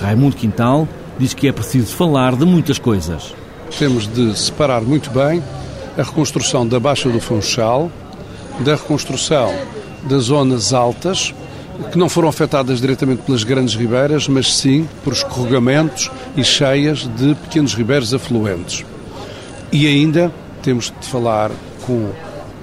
Raimundo 0.00 0.36
Quintal 0.36 0.88
diz 1.18 1.34
que 1.34 1.46
é 1.46 1.52
preciso 1.52 1.94
falar 1.94 2.34
de 2.34 2.46
muitas 2.46 2.78
coisas. 2.78 3.34
Temos 3.78 4.06
de 4.06 4.34
separar 4.34 4.80
muito 4.80 5.10
bem 5.10 5.42
a 5.98 6.02
reconstrução 6.02 6.66
da 6.66 6.80
Baixa 6.80 7.10
do 7.10 7.20
Funchal, 7.20 7.90
da 8.60 8.76
reconstrução 8.76 9.52
das 10.08 10.24
zonas 10.24 10.72
altas, 10.72 11.34
que 11.92 11.98
não 11.98 12.08
foram 12.08 12.28
afetadas 12.28 12.80
diretamente 12.80 13.22
pelas 13.22 13.44
grandes 13.44 13.74
ribeiras, 13.74 14.28
mas 14.28 14.56
sim 14.56 14.88
por 15.04 15.12
escorregamentos 15.12 16.10
e 16.36 16.42
cheias 16.42 17.08
de 17.16 17.34
pequenos 17.34 17.74
ribeiros 17.74 18.14
afluentes. 18.14 18.84
E 19.70 19.86
ainda 19.86 20.32
temos 20.62 20.92
de 21.00 21.06
falar 21.06 21.50
com 21.86 22.10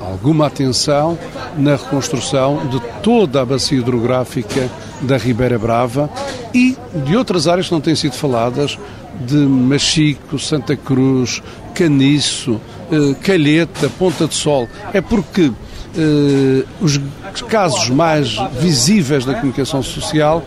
alguma 0.01 0.47
atenção 0.47 1.17
na 1.57 1.75
reconstrução 1.75 2.67
de 2.67 2.79
toda 3.01 3.41
a 3.41 3.45
bacia 3.45 3.77
hidrográfica 3.77 4.69
da 5.01 5.17
Ribeira 5.17 5.57
Brava 5.57 6.09
e 6.53 6.77
de 7.05 7.15
outras 7.15 7.47
áreas 7.47 7.67
que 7.67 7.73
não 7.73 7.81
têm 7.81 7.95
sido 7.95 8.13
faladas, 8.13 8.77
de 9.21 9.35
Machico, 9.35 10.39
Santa 10.39 10.75
Cruz, 10.75 11.41
Caniço, 11.73 12.59
eh, 12.91 13.15
Calheta, 13.21 13.89
Ponta 13.89 14.27
de 14.27 14.33
Sol. 14.33 14.67
É 14.91 15.01
porque 15.01 15.51
eh, 15.95 16.65
os 16.81 16.99
casos 17.47 17.89
mais 17.89 18.35
visíveis 18.59 19.25
da 19.25 19.33
comunicação 19.35 19.83
social 19.83 20.43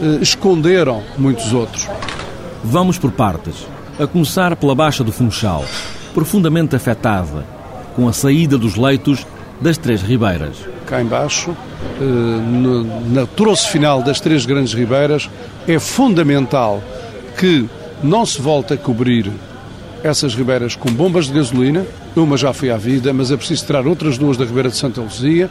eh, 0.00 0.18
esconderam 0.20 1.02
muitos 1.16 1.52
outros. 1.52 1.88
Vamos 2.62 2.98
por 2.98 3.10
partes. 3.10 3.66
A 3.98 4.06
começar 4.06 4.56
pela 4.56 4.74
Baixa 4.74 5.04
do 5.04 5.12
Funchal, 5.12 5.64
profundamente 6.14 6.74
afetada, 6.76 7.44
com 7.94 8.08
a 8.08 8.12
saída 8.12 8.56
dos 8.56 8.76
leitos 8.76 9.26
das 9.60 9.76
três 9.76 10.00
ribeiras. 10.02 10.56
cá 10.86 11.00
embaixo, 11.00 11.54
eh, 12.00 12.04
no, 12.04 12.84
no 12.84 13.26
troço 13.26 13.68
final 13.68 14.02
das 14.02 14.20
três 14.20 14.44
grandes 14.44 14.74
ribeiras, 14.74 15.30
é 15.68 15.78
fundamental 15.78 16.82
que 17.38 17.68
não 18.02 18.24
se 18.26 18.40
volte 18.40 18.74
a 18.74 18.76
cobrir 18.76 19.30
essas 20.02 20.34
ribeiras 20.34 20.74
com 20.74 20.90
bombas 20.90 21.26
de 21.26 21.34
gasolina, 21.34 21.86
uma 22.16 22.36
já 22.36 22.52
foi 22.52 22.70
à 22.70 22.76
vida, 22.76 23.12
mas 23.12 23.30
é 23.30 23.36
preciso 23.36 23.64
tirar 23.66 23.86
outras 23.86 24.18
duas 24.18 24.36
da 24.36 24.44
Ribeira 24.44 24.68
de 24.68 24.76
Santa 24.76 25.00
Luzia 25.00 25.50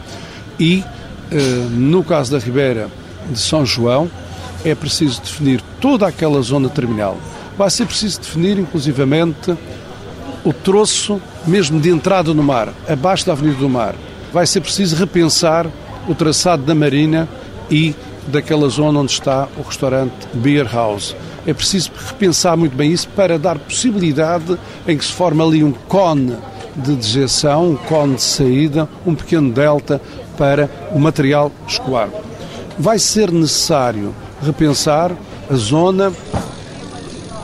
e, 0.59 0.83
eh, 1.31 1.35
no 1.71 2.03
caso 2.03 2.31
da 2.31 2.39
Ribeira 2.39 2.89
de 3.29 3.39
São 3.39 3.65
João, 3.65 4.09
é 4.63 4.75
preciso 4.75 5.21
definir 5.21 5.61
toda 5.79 6.07
aquela 6.07 6.41
zona 6.41 6.69
terminal. 6.69 7.17
Vai 7.57 7.69
ser 7.69 7.85
preciso 7.85 8.21
definir, 8.21 8.57
inclusivamente, 8.57 9.55
o 10.43 10.53
troço 10.53 11.21
mesmo 11.45 11.79
de 11.79 11.89
entrada 11.89 12.33
no 12.33 12.43
mar, 12.43 12.69
abaixo 12.87 13.25
da 13.25 13.33
Avenida 13.33 13.57
do 13.57 13.69
Mar. 13.69 13.95
Vai 14.33 14.45
ser 14.45 14.61
preciso 14.61 14.95
repensar 14.95 15.67
o 16.07 16.15
traçado 16.15 16.63
da 16.63 16.75
Marina 16.75 17.27
e 17.69 17.95
daquela 18.27 18.67
zona 18.69 18.99
onde 18.99 19.11
está 19.11 19.47
o 19.57 19.61
restaurante 19.61 20.13
Beer 20.33 20.67
House. 20.71 21.15
É 21.45 21.53
preciso 21.53 21.91
repensar 22.07 22.55
muito 22.57 22.75
bem 22.75 22.91
isso 22.91 23.07
para 23.09 23.39
dar 23.39 23.57
possibilidade 23.57 24.57
em 24.87 24.97
que 24.97 25.05
se 25.05 25.11
forme 25.11 25.41
ali 25.41 25.63
um 25.63 25.71
cone 25.71 26.35
de 26.75 26.95
dejeção, 26.95 27.71
um 27.71 27.75
cone 27.75 28.15
de 28.15 28.21
saída, 28.21 28.87
um 29.05 29.15
pequeno 29.15 29.51
delta 29.51 30.01
para 30.37 30.69
o 30.91 30.99
material 30.99 31.51
escoar. 31.67 32.09
Vai 32.77 32.99
ser 32.99 33.31
necessário 33.31 34.13
repensar 34.41 35.11
a 35.49 35.55
zona 35.55 36.11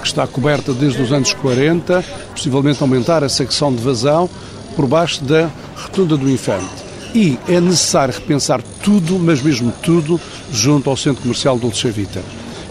que 0.01 0.07
está 0.07 0.27
coberta 0.27 0.71
desde 0.71 1.01
os 1.01 1.11
anos 1.11 1.33
40, 1.33 2.03
possivelmente 2.31 2.81
aumentar 2.81 3.23
a 3.23 3.29
secção 3.29 3.73
de 3.73 3.81
vazão 3.81 4.29
por 4.75 4.85
baixo 4.85 5.23
da 5.23 5.49
Rotunda 5.75 6.15
do 6.15 6.29
Infante. 6.29 6.84
E 7.15 7.39
é 7.47 7.61
necessário 7.61 8.13
repensar 8.13 8.61
tudo, 8.83 9.17
mas 9.17 9.41
mesmo 9.41 9.71
tudo, 9.81 10.19
junto 10.51 10.89
ao 10.89 10.97
Centro 10.97 11.21
Comercial 11.21 11.57
Dolce 11.57 11.89
Vita. 11.89 12.21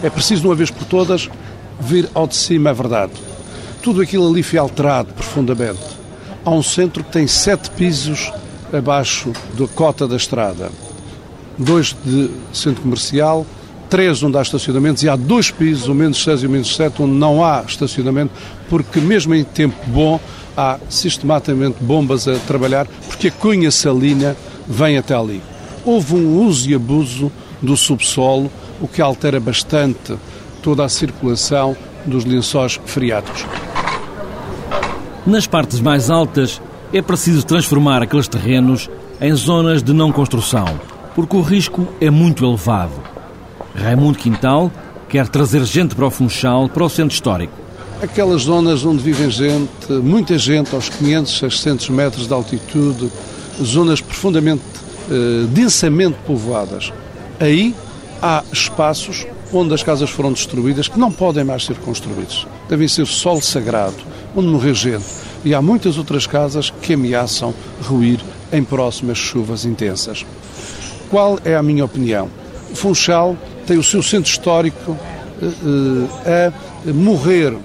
É 0.03 0.09
preciso, 0.09 0.41
de 0.41 0.47
uma 0.47 0.53
vez 0.53 0.69
por 0.69 0.85
todas, 0.85 1.27
vir 1.79 2.07
ao 2.13 2.27
de 2.27 2.35
cima 2.35 2.69
a 2.69 2.73
verdade. 2.73 3.13
Tudo 3.81 4.03
aquilo 4.03 4.29
ali 4.29 4.43
foi 4.43 4.59
alterado 4.59 5.11
profundamente. 5.15 5.81
Há 6.45 6.51
um 6.51 6.61
centro 6.61 7.03
que 7.03 7.11
tem 7.11 7.25
sete 7.25 7.71
pisos 7.71 8.31
abaixo 8.71 9.33
da 9.57 9.67
cota 9.67 10.07
da 10.07 10.15
estrada. 10.15 10.71
Dois 11.57 11.95
de 12.05 12.29
centro 12.53 12.83
comercial, 12.83 13.47
três 13.89 14.21
onde 14.21 14.37
há 14.37 14.43
estacionamentos 14.43 15.01
e 15.01 15.09
há 15.09 15.15
dois 15.15 15.49
pisos, 15.49 15.87
o 15.87 15.95
menos 15.95 16.23
6 16.23 16.43
e 16.43 16.45
o 16.45 16.49
menos 16.51 16.75
7, 16.75 17.01
onde 17.01 17.13
não 17.13 17.43
há 17.43 17.63
estacionamento, 17.67 18.31
porque 18.69 18.99
mesmo 18.99 19.33
em 19.33 19.43
tempo 19.43 19.75
bom 19.87 20.19
há 20.57 20.77
sistematicamente 20.89 21.77
bombas 21.81 22.27
a 22.27 22.37
trabalhar 22.39 22.87
porque 23.07 23.27
a 23.27 23.31
cunha 23.31 23.71
salina 23.71 24.35
vem 24.67 24.97
até 24.97 25.15
ali. 25.15 25.41
Houve 25.83 26.15
um 26.15 26.39
uso 26.45 26.69
e 26.69 26.75
abuso 26.75 27.31
do 27.61 27.77
subsolo, 27.77 28.51
o 28.81 28.87
que 28.87 29.01
altera 29.01 29.39
bastante 29.39 30.17
toda 30.61 30.83
a 30.83 30.89
circulação 30.89 31.75
dos 32.05 32.25
lençóis 32.25 32.79
freáticos. 32.85 33.45
Nas 35.25 35.47
partes 35.47 35.79
mais 35.79 36.09
altas 36.09 36.61
é 36.93 37.01
preciso 37.01 37.45
transformar 37.45 38.01
aqueles 38.01 38.27
terrenos 38.27 38.89
em 39.19 39.33
zonas 39.33 39.81
de 39.81 39.93
não 39.93 40.11
construção, 40.11 40.79
porque 41.15 41.35
o 41.35 41.41
risco 41.41 41.87
é 41.99 42.09
muito 42.09 42.45
elevado. 42.45 42.93
Raimundo 43.75 44.17
Quintal 44.17 44.71
quer 45.09 45.27
trazer 45.27 45.63
gente 45.65 45.95
para 45.95 46.05
o 46.05 46.11
Funchal, 46.11 46.69
para 46.69 46.83
o 46.83 46.89
centro 46.89 47.13
histórico. 47.13 47.64
Aquelas 48.05 48.43
zonas 48.43 48.85
onde 48.85 49.01
vivem 49.01 49.31
gente, 49.31 49.91
muita 49.91 50.37
gente 50.37 50.75
aos 50.75 50.89
500, 50.89 51.39
600 51.39 51.89
metros 51.89 52.27
de 52.27 52.33
altitude, 52.33 53.11
zonas 53.59 53.99
profundamente, 53.99 54.61
eh, 55.09 55.47
densamente 55.49 56.15
povoadas. 56.23 56.93
Aí 57.39 57.73
há 58.21 58.43
espaços 58.53 59.25
onde 59.51 59.73
as 59.73 59.81
casas 59.81 60.11
foram 60.11 60.31
destruídas 60.31 60.87
que 60.87 60.99
não 60.99 61.11
podem 61.11 61.43
mais 61.43 61.65
ser 61.65 61.77
construídos. 61.77 62.45
Devem 62.69 62.87
ser 62.87 63.07
solo 63.07 63.41
sagrado, 63.41 63.95
onde 64.35 64.49
morreu 64.49 64.75
gente. 64.75 65.05
E 65.43 65.55
há 65.55 65.61
muitas 65.61 65.97
outras 65.97 66.27
casas 66.27 66.71
que 66.83 66.93
ameaçam 66.93 67.55
ruir 67.81 68.19
em 68.53 68.63
próximas 68.63 69.17
chuvas 69.17 69.65
intensas. 69.65 70.23
Qual 71.09 71.39
é 71.43 71.55
a 71.55 71.63
minha 71.63 71.83
opinião? 71.83 72.29
Funchal 72.75 73.35
tem 73.65 73.79
o 73.79 73.83
seu 73.83 74.03
centro 74.03 74.29
histórico 74.29 74.91
uh, 74.91 76.09
a 76.23 76.93
morrer. 76.93 77.57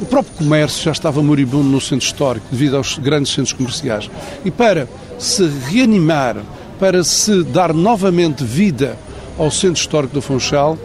O 0.00 0.06
próprio 0.06 0.34
comércio 0.34 0.82
já 0.82 0.92
estava 0.92 1.22
moribundo 1.22 1.68
no 1.68 1.80
centro 1.80 2.06
histórico 2.06 2.46
devido 2.50 2.76
aos 2.76 2.98
grandes 2.98 3.32
centros 3.32 3.52
comerciais. 3.52 4.10
E 4.44 4.50
para 4.50 4.88
se 5.18 5.46
reanimar, 5.68 6.38
para 6.78 7.04
se 7.04 7.42
dar 7.42 7.74
novamente 7.74 8.42
vida 8.42 8.96
ao 9.38 9.50
centro 9.50 9.80
histórico 9.80 10.14
do 10.14 10.22
Funchal, 10.22 10.78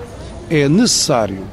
é 0.50 0.68
necessário 0.68 1.46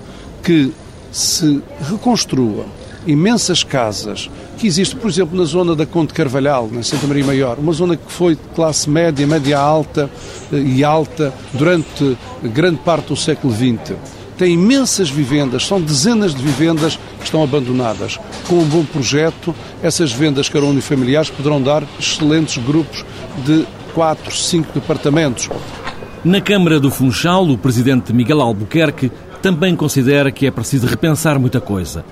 que 0.43 0.73
se 1.13 1.63
reconstrua 1.89 2.67
imensas 3.07 3.63
casas 3.63 4.31
que 4.59 4.67
existem, 4.67 4.99
por 4.99 5.11
exemplo, 5.11 5.37
na 5.39 5.45
zona 5.45 5.75
da 5.75 5.87
Conde 5.87 6.13
Carvalhal, 6.13 6.69
na 6.71 6.83
Santa 6.83 7.07
Maria 7.07 7.25
Maior, 7.25 7.59
uma 7.59 7.73
zona 7.73 7.97
que 7.97 8.11
foi 8.11 8.35
de 8.35 8.43
classe 8.55 8.89
média, 8.89 9.27
média 9.27 9.59
alta 9.59 10.11
eh, 10.53 10.57
e 10.57 10.85
alta 10.85 11.33
durante 11.53 12.17
grande 12.43 12.79
parte 12.79 13.09
do 13.09 13.17
século 13.17 13.53
XX. 13.53 13.97
Tem 14.37 14.55
imensas 14.55 15.11
vivendas, 15.11 15.67
são 15.67 15.81
dezenas 15.81 16.35
de 16.35 16.43
vivendas 16.43 16.99
que 17.19 17.25
estão 17.25 17.43
abandonadas. 17.43 18.19
Com 18.49 18.57
um 18.57 18.65
bom 18.65 18.85
projeto, 18.85 19.55
essas 19.83 20.13
vendas 20.13 20.49
que 20.49 20.57
eram 20.57 20.71
unifamiliares 20.71 21.31
poderão 21.31 21.63
dar 21.63 21.85
excelentes 21.99 22.63
grupos 22.63 23.05
de 23.45 23.67
4, 23.95 24.35
5 24.35 24.73
departamentos. 24.73 25.49
Na 26.25 26.41
Câmara 26.41 26.79
do 26.79 26.91
Funchal, 26.91 27.49
o 27.49 27.59
presidente 27.59 28.13
Miguel 28.13 28.41
Albuquerque 28.41 29.11
também 29.43 29.75
considera 29.75 30.31
que 30.31 30.47
é 30.47 30.51
preciso 30.51 30.87
repensar 30.87 31.39
muita 31.39 31.61
coisa. 31.61 32.05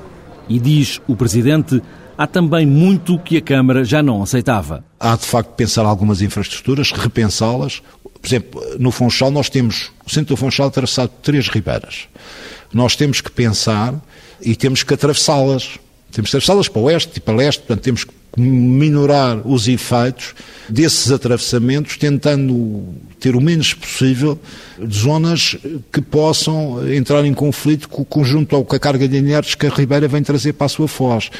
E 0.48 0.58
diz 0.58 1.00
o 1.06 1.14
presidente, 1.14 1.80
há 2.20 2.26
também 2.26 2.66
muito 2.66 3.18
que 3.18 3.38
a 3.38 3.40
Câmara 3.40 3.82
já 3.82 4.02
não 4.02 4.22
aceitava. 4.22 4.84
Há 4.98 5.16
de 5.16 5.24
facto 5.24 5.52
pensar 5.52 5.86
algumas 5.86 6.20
infraestruturas, 6.20 6.92
repensá-las. 6.92 7.80
Por 8.20 8.26
exemplo, 8.26 8.62
no 8.78 8.90
Funchal 8.90 9.30
nós 9.30 9.48
temos, 9.48 9.90
o 10.06 10.10
centro 10.10 10.34
do 10.34 10.36
Funchal 10.36 10.66
atravessado 10.66 11.08
por 11.08 11.22
três 11.22 11.48
ribeiras. 11.48 12.08
Nós 12.74 12.94
temos 12.94 13.22
que 13.22 13.30
pensar 13.30 13.94
e 14.42 14.54
temos 14.54 14.82
que 14.82 14.92
atravessá-las. 14.92 15.78
Temos 16.12 16.30
que 16.30 16.36
atravessá-las 16.36 16.68
para 16.68 16.82
o 16.82 16.84
oeste 16.84 17.12
e 17.16 17.20
para 17.20 17.36
leste, 17.36 17.60
portanto 17.60 17.84
temos 17.84 18.04
que 18.04 18.12
minorar 18.36 19.46
os 19.46 19.66
efeitos 19.68 20.34
desses 20.68 21.10
atravessamentos, 21.10 21.96
tentando 21.96 22.84
ter 23.18 23.34
o 23.34 23.40
menos 23.40 23.74
possível 23.74 24.38
zonas 24.90 25.56
que 25.92 26.00
possam 26.00 26.88
entrar 26.92 27.24
em 27.24 27.34
conflito 27.34 27.88
com 27.88 28.02
o 28.02 28.04
conjunto 28.04 28.56
ou 28.56 28.64
com 28.64 28.76
a 28.76 28.78
carga 28.78 29.06
de 29.08 29.16
inertes 29.16 29.54
que 29.54 29.66
a 29.66 29.70
Ribeira 29.70 30.08
vem 30.08 30.22
trazer 30.22 30.52
para 30.52 30.66
a 30.66 30.68
sua 30.68 30.88
foz. 30.88 31.30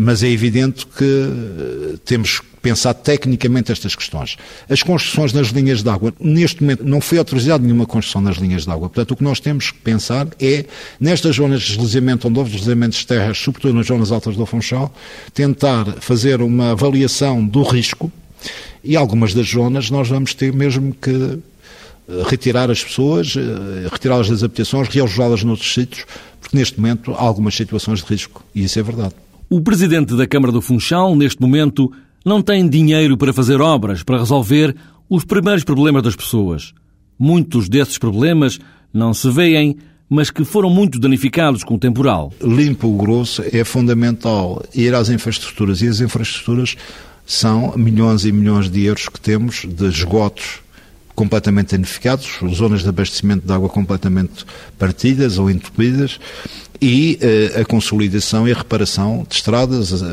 Mas 0.00 0.22
é 0.22 0.28
evidente 0.28 0.86
que 0.86 1.04
eh, 1.04 1.96
temos 2.04 2.40
pensar 2.64 2.94
tecnicamente 2.94 3.70
estas 3.70 3.94
questões. 3.94 4.38
As 4.70 4.82
construções 4.82 5.34
nas 5.34 5.48
linhas 5.48 5.82
de 5.82 5.90
água, 5.90 6.14
neste 6.18 6.62
momento 6.62 6.82
não 6.82 6.98
foi 6.98 7.18
autorizada 7.18 7.62
nenhuma 7.62 7.84
construção 7.84 8.22
nas 8.22 8.38
linhas 8.38 8.64
de 8.64 8.70
água. 8.70 8.88
Portanto, 8.88 9.10
o 9.10 9.16
que 9.16 9.22
nós 9.22 9.38
temos 9.38 9.70
que 9.70 9.78
pensar 9.80 10.26
é, 10.40 10.64
nestas 10.98 11.36
zonas 11.36 11.60
de 11.60 11.76
deslizamento, 11.76 12.26
onde 12.26 12.38
houve 12.38 12.52
deslizamentos 12.52 13.00
de 13.00 13.06
terras, 13.06 13.36
sobretudo 13.36 13.74
nas 13.74 13.86
zonas 13.86 14.10
altas 14.10 14.34
do 14.34 14.46
Funchal, 14.46 14.90
tentar 15.34 15.84
fazer 16.00 16.40
uma 16.40 16.70
avaliação 16.70 17.44
do 17.44 17.62
risco 17.62 18.10
e 18.82 18.96
algumas 18.96 19.34
das 19.34 19.46
zonas 19.46 19.90
nós 19.90 20.08
vamos 20.08 20.32
ter 20.32 20.50
mesmo 20.50 20.94
que 20.94 21.10
eh, 22.08 22.22
retirar 22.26 22.70
as 22.70 22.82
pessoas, 22.82 23.34
eh, 23.36 23.88
retirá-las 23.92 24.30
das 24.30 24.42
habitações, 24.42 24.88
realojá-las 24.88 25.44
noutros 25.44 25.74
sítios, 25.74 26.06
porque 26.40 26.56
neste 26.56 26.80
momento 26.80 27.12
há 27.12 27.20
algumas 27.20 27.54
situações 27.54 28.02
de 28.02 28.06
risco, 28.06 28.42
e 28.54 28.64
isso 28.64 28.78
é 28.78 28.82
verdade. 28.82 29.14
O 29.50 29.60
presidente 29.60 30.16
da 30.16 30.26
Câmara 30.26 30.50
do 30.50 30.62
Funchal, 30.62 31.14
neste 31.14 31.40
momento, 31.42 31.92
não 32.24 32.40
tem 32.40 32.68
dinheiro 32.68 33.16
para 33.16 33.32
fazer 33.32 33.60
obras 33.60 34.02
para 34.02 34.18
resolver 34.18 34.74
os 35.08 35.24
primeiros 35.24 35.64
problemas 35.64 36.02
das 36.02 36.16
pessoas. 36.16 36.72
Muitos 37.18 37.68
desses 37.68 37.98
problemas 37.98 38.58
não 38.92 39.12
se 39.12 39.30
veem, 39.30 39.76
mas 40.08 40.30
que 40.30 40.44
foram 40.44 40.70
muito 40.70 40.98
danificados 40.98 41.62
com 41.62 41.74
o 41.74 41.78
temporal. 41.78 42.32
Limpo 42.42 42.88
o 42.88 42.96
grosso 42.96 43.42
é 43.52 43.64
fundamental 43.64 44.64
ir 44.74 44.94
às 44.94 45.10
infraestruturas 45.10 45.82
e 45.82 45.88
as 45.88 46.00
infraestruturas 46.00 46.76
são 47.26 47.74
milhões 47.76 48.24
e 48.24 48.32
milhões 48.32 48.70
de 48.70 48.84
euros 48.84 49.08
que 49.08 49.20
temos 49.20 49.66
de 49.66 49.86
esgotos 49.86 50.62
completamente 51.14 51.72
danificados, 51.72 52.40
zonas 52.54 52.82
de 52.82 52.88
abastecimento 52.88 53.46
de 53.46 53.52
água 53.52 53.68
completamente 53.68 54.44
partidas 54.78 55.38
ou 55.38 55.48
entupidas 55.48 56.18
e 56.80 57.18
uh, 57.56 57.60
a 57.60 57.64
consolidação 57.64 58.46
e 58.46 58.52
a 58.52 58.56
reparação 58.56 59.26
de 59.28 59.36
estradas, 59.36 59.92
uh, 59.92 60.04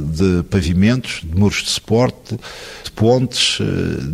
de 0.00 0.42
pavimentos, 0.44 1.20
de 1.22 1.38
muros 1.38 1.62
de 1.62 1.70
suporte, 1.70 2.38
de 2.82 2.90
pontes, 2.92 3.60
uh, 3.60 3.64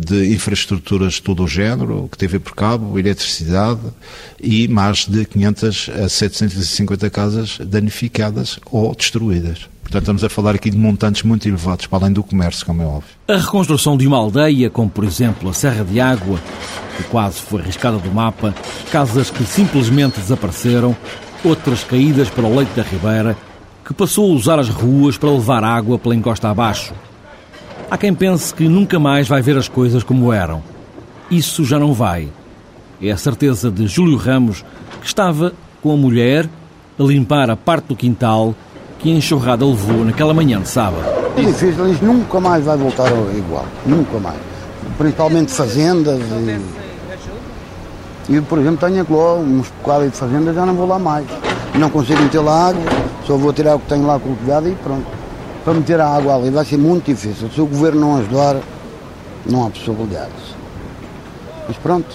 de 0.05 0.33
infraestruturas 0.33 1.13
de 1.13 1.21
todo 1.21 1.43
o 1.43 1.47
género, 1.47 2.07
que 2.11 2.17
TV 2.17 2.39
por 2.39 2.53
cabo, 2.53 2.97
eletricidade 2.99 3.81
e 4.41 4.67
mais 4.67 5.05
de 5.05 5.25
500 5.25 5.89
a 6.03 6.09
750 6.09 7.09
casas 7.09 7.57
danificadas 7.59 8.59
ou 8.69 8.93
destruídas. 8.93 9.67
Portanto, 9.85 10.01
estamos 10.01 10.23
a 10.23 10.29
falar 10.29 10.55
aqui 10.55 10.71
de 10.71 10.77
montantes 10.77 11.21
muito 11.21 11.47
elevados, 11.47 11.85
para 11.85 11.99
além 12.05 12.11
do 12.11 12.23
comércio, 12.23 12.65
como 12.65 12.81
é 12.81 12.85
óbvio. 12.85 13.11
A 13.27 13.37
reconstrução 13.37 13.95
de 13.95 14.07
uma 14.07 14.17
aldeia, 14.17 14.67
como 14.67 14.89
por 14.89 15.03
exemplo 15.03 15.47
a 15.47 15.53
Serra 15.53 15.85
de 15.85 16.01
Água, 16.01 16.39
que 16.97 17.03
quase 17.03 17.39
foi 17.39 17.61
arriscada 17.61 17.99
do 17.99 18.11
mapa, 18.11 18.53
casas 18.91 19.29
que 19.29 19.43
simplesmente 19.43 20.19
desapareceram, 20.19 20.97
outras 21.45 21.83
caídas 21.83 22.29
para 22.29 22.45
o 22.45 22.55
leito 22.55 22.75
da 22.75 22.83
Ribeira, 22.83 23.37
que 23.85 23.93
passou 23.93 24.31
a 24.31 24.35
usar 24.35 24.59
as 24.59 24.69
ruas 24.69 25.17
para 25.17 25.29
levar 25.29 25.63
água 25.63 25.99
pela 25.99 26.15
encosta 26.15 26.49
abaixo. 26.49 26.93
Há 27.89 27.97
quem 27.97 28.13
pense 28.13 28.53
que 28.53 28.67
nunca 28.67 28.97
mais 28.97 29.27
vai 29.27 29.41
ver 29.41 29.57
as 29.57 29.67
coisas 29.67 30.03
como 30.03 30.33
eram. 30.33 30.63
Isso 31.29 31.63
já 31.63 31.77
não 31.77 31.93
vai. 31.93 32.29
É 33.01 33.11
a 33.11 33.17
certeza 33.17 33.69
de 33.69 33.87
Júlio 33.87 34.17
Ramos, 34.17 34.65
que 34.99 35.07
estava 35.07 35.53
com 35.81 35.93
a 35.93 35.97
mulher 35.97 36.49
a 36.97 37.03
limpar 37.03 37.49
a 37.49 37.55
parte 37.55 37.87
do 37.87 37.95
quintal 37.95 38.55
que 38.97 39.11
a 39.11 39.15
enxurrada 39.15 39.65
levou 39.65 40.03
naquela 40.03 40.33
manhã 40.33 40.59
de 40.61 40.67
sábado. 40.67 41.03
Difícil, 41.35 41.91
isto 41.91 42.05
nunca 42.05 42.39
mais 42.39 42.65
vai 42.65 42.77
voltar 42.77 43.11
igual, 43.35 43.65
nunca 43.85 44.17
mais. 44.17 44.39
Principalmente 44.97 45.51
fazendas 45.51 46.19
e... 46.19 46.84
e 48.27 48.41
por 48.41 48.59
exemplo, 48.59 48.77
tenho 48.87 49.01
aqui 49.01 49.13
uns 49.13 49.69
bocados 49.81 50.11
de 50.11 50.17
fazendas, 50.17 50.55
já 50.55 50.65
não 50.65 50.73
vou 50.73 50.87
lá 50.87 50.97
mais. 50.97 51.25
Não 51.75 51.89
consigo 51.89 52.21
meter 52.21 52.39
lá 52.39 52.69
água, 52.69 52.81
só 53.25 53.37
vou 53.37 53.53
tirar 53.53 53.75
o 53.75 53.79
que 53.79 53.87
tenho 53.87 54.05
lá 54.05 54.19
cultivado 54.19 54.67
e 54.67 54.75
pronto. 54.75 55.05
Para 55.63 55.73
meter 55.73 55.99
a 55.99 56.07
água 56.07 56.35
ali 56.35 56.49
vai 56.49 56.65
ser 56.65 56.77
muito 56.77 57.05
difícil. 57.05 57.49
Se 57.49 57.61
o 57.61 57.65
governo 57.65 58.01
não 58.01 58.17
ajudar, 58.17 58.57
não 59.45 59.65
há 59.65 59.69
possibilidades. 59.69 60.55
Mas 61.67 61.77
pronto, 61.77 62.07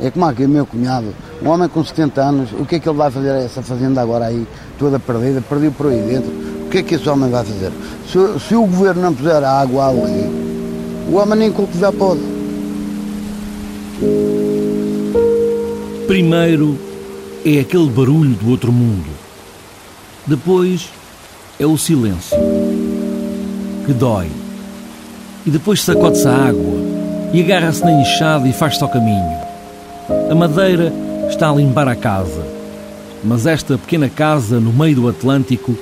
é 0.00 0.10
como 0.10 0.24
aqui 0.26 0.44
o 0.44 0.48
meu 0.48 0.66
cunhado, 0.66 1.14
um 1.42 1.48
homem 1.48 1.68
com 1.68 1.84
70 1.84 2.20
anos, 2.20 2.50
o 2.52 2.64
que 2.64 2.76
é 2.76 2.80
que 2.80 2.88
ele 2.88 2.98
vai 2.98 3.10
fazer 3.10 3.30
a 3.30 3.42
essa 3.42 3.62
fazenda 3.62 4.00
agora 4.00 4.26
aí, 4.26 4.46
toda 4.78 4.98
perdida, 4.98 5.40
perdido 5.40 5.72
por 5.72 5.86
aí 5.86 6.00
dentro? 6.00 6.30
O 6.66 6.70
que 6.70 6.78
é 6.78 6.82
que 6.82 6.94
esse 6.94 7.08
homem 7.08 7.30
vai 7.30 7.44
fazer? 7.44 7.72
Se, 8.06 8.48
se 8.48 8.54
o 8.54 8.66
governo 8.66 9.02
não 9.02 9.14
puser 9.14 9.42
a 9.42 9.50
água 9.50 9.88
ali, 9.88 10.50
o 11.10 11.16
homem 11.16 11.38
nem 11.38 11.52
cultivar 11.52 11.92
pode. 11.92 12.20
Primeiro 16.10 16.76
é 17.46 17.60
aquele 17.60 17.88
barulho 17.88 18.34
do 18.34 18.50
outro 18.50 18.72
mundo. 18.72 19.06
Depois 20.26 20.88
é 21.56 21.64
o 21.64 21.78
silêncio, 21.78 22.36
que 23.86 23.92
dói. 23.92 24.26
E 25.46 25.50
depois 25.50 25.80
sacode-se 25.80 26.26
a 26.26 26.32
água 26.32 26.80
e 27.32 27.40
agarra-se 27.40 27.84
na 27.84 27.92
enxada 27.92 28.48
e 28.48 28.52
faz-se 28.52 28.82
ao 28.82 28.88
caminho. 28.88 29.38
A 30.28 30.34
madeira 30.34 30.92
está 31.28 31.48
a 31.48 31.54
limpar 31.54 31.86
a 31.86 31.94
casa, 31.94 32.44
mas 33.22 33.46
esta 33.46 33.78
pequena 33.78 34.08
casa 34.08 34.58
no 34.58 34.72
meio 34.72 34.96
do 34.96 35.08
Atlântico 35.08 35.76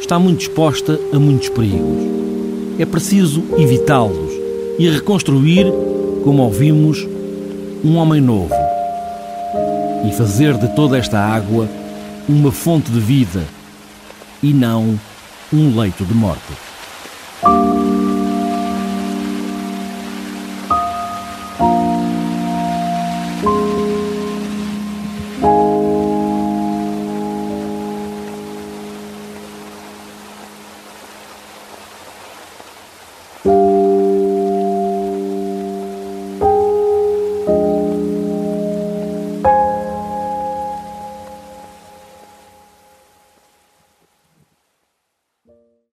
está 0.00 0.20
muito 0.20 0.42
exposta 0.42 1.00
a 1.12 1.18
muitos 1.18 1.48
perigos. 1.48 1.98
É 2.78 2.86
preciso 2.86 3.42
evitá-los 3.58 4.34
e 4.78 4.88
reconstruir, 4.88 5.66
como 6.22 6.44
ouvimos, 6.44 7.04
um 7.84 7.96
homem 7.96 8.20
novo 8.20 8.63
e 10.06 10.12
fazer 10.12 10.56
de 10.56 10.68
toda 10.68 10.98
esta 10.98 11.18
água 11.18 11.68
uma 12.28 12.52
fonte 12.52 12.90
de 12.90 13.00
vida 13.00 13.44
e 14.42 14.52
não 14.52 14.98
um 15.52 15.78
leito 15.78 16.04
de 16.04 16.14
morte. 16.14 16.52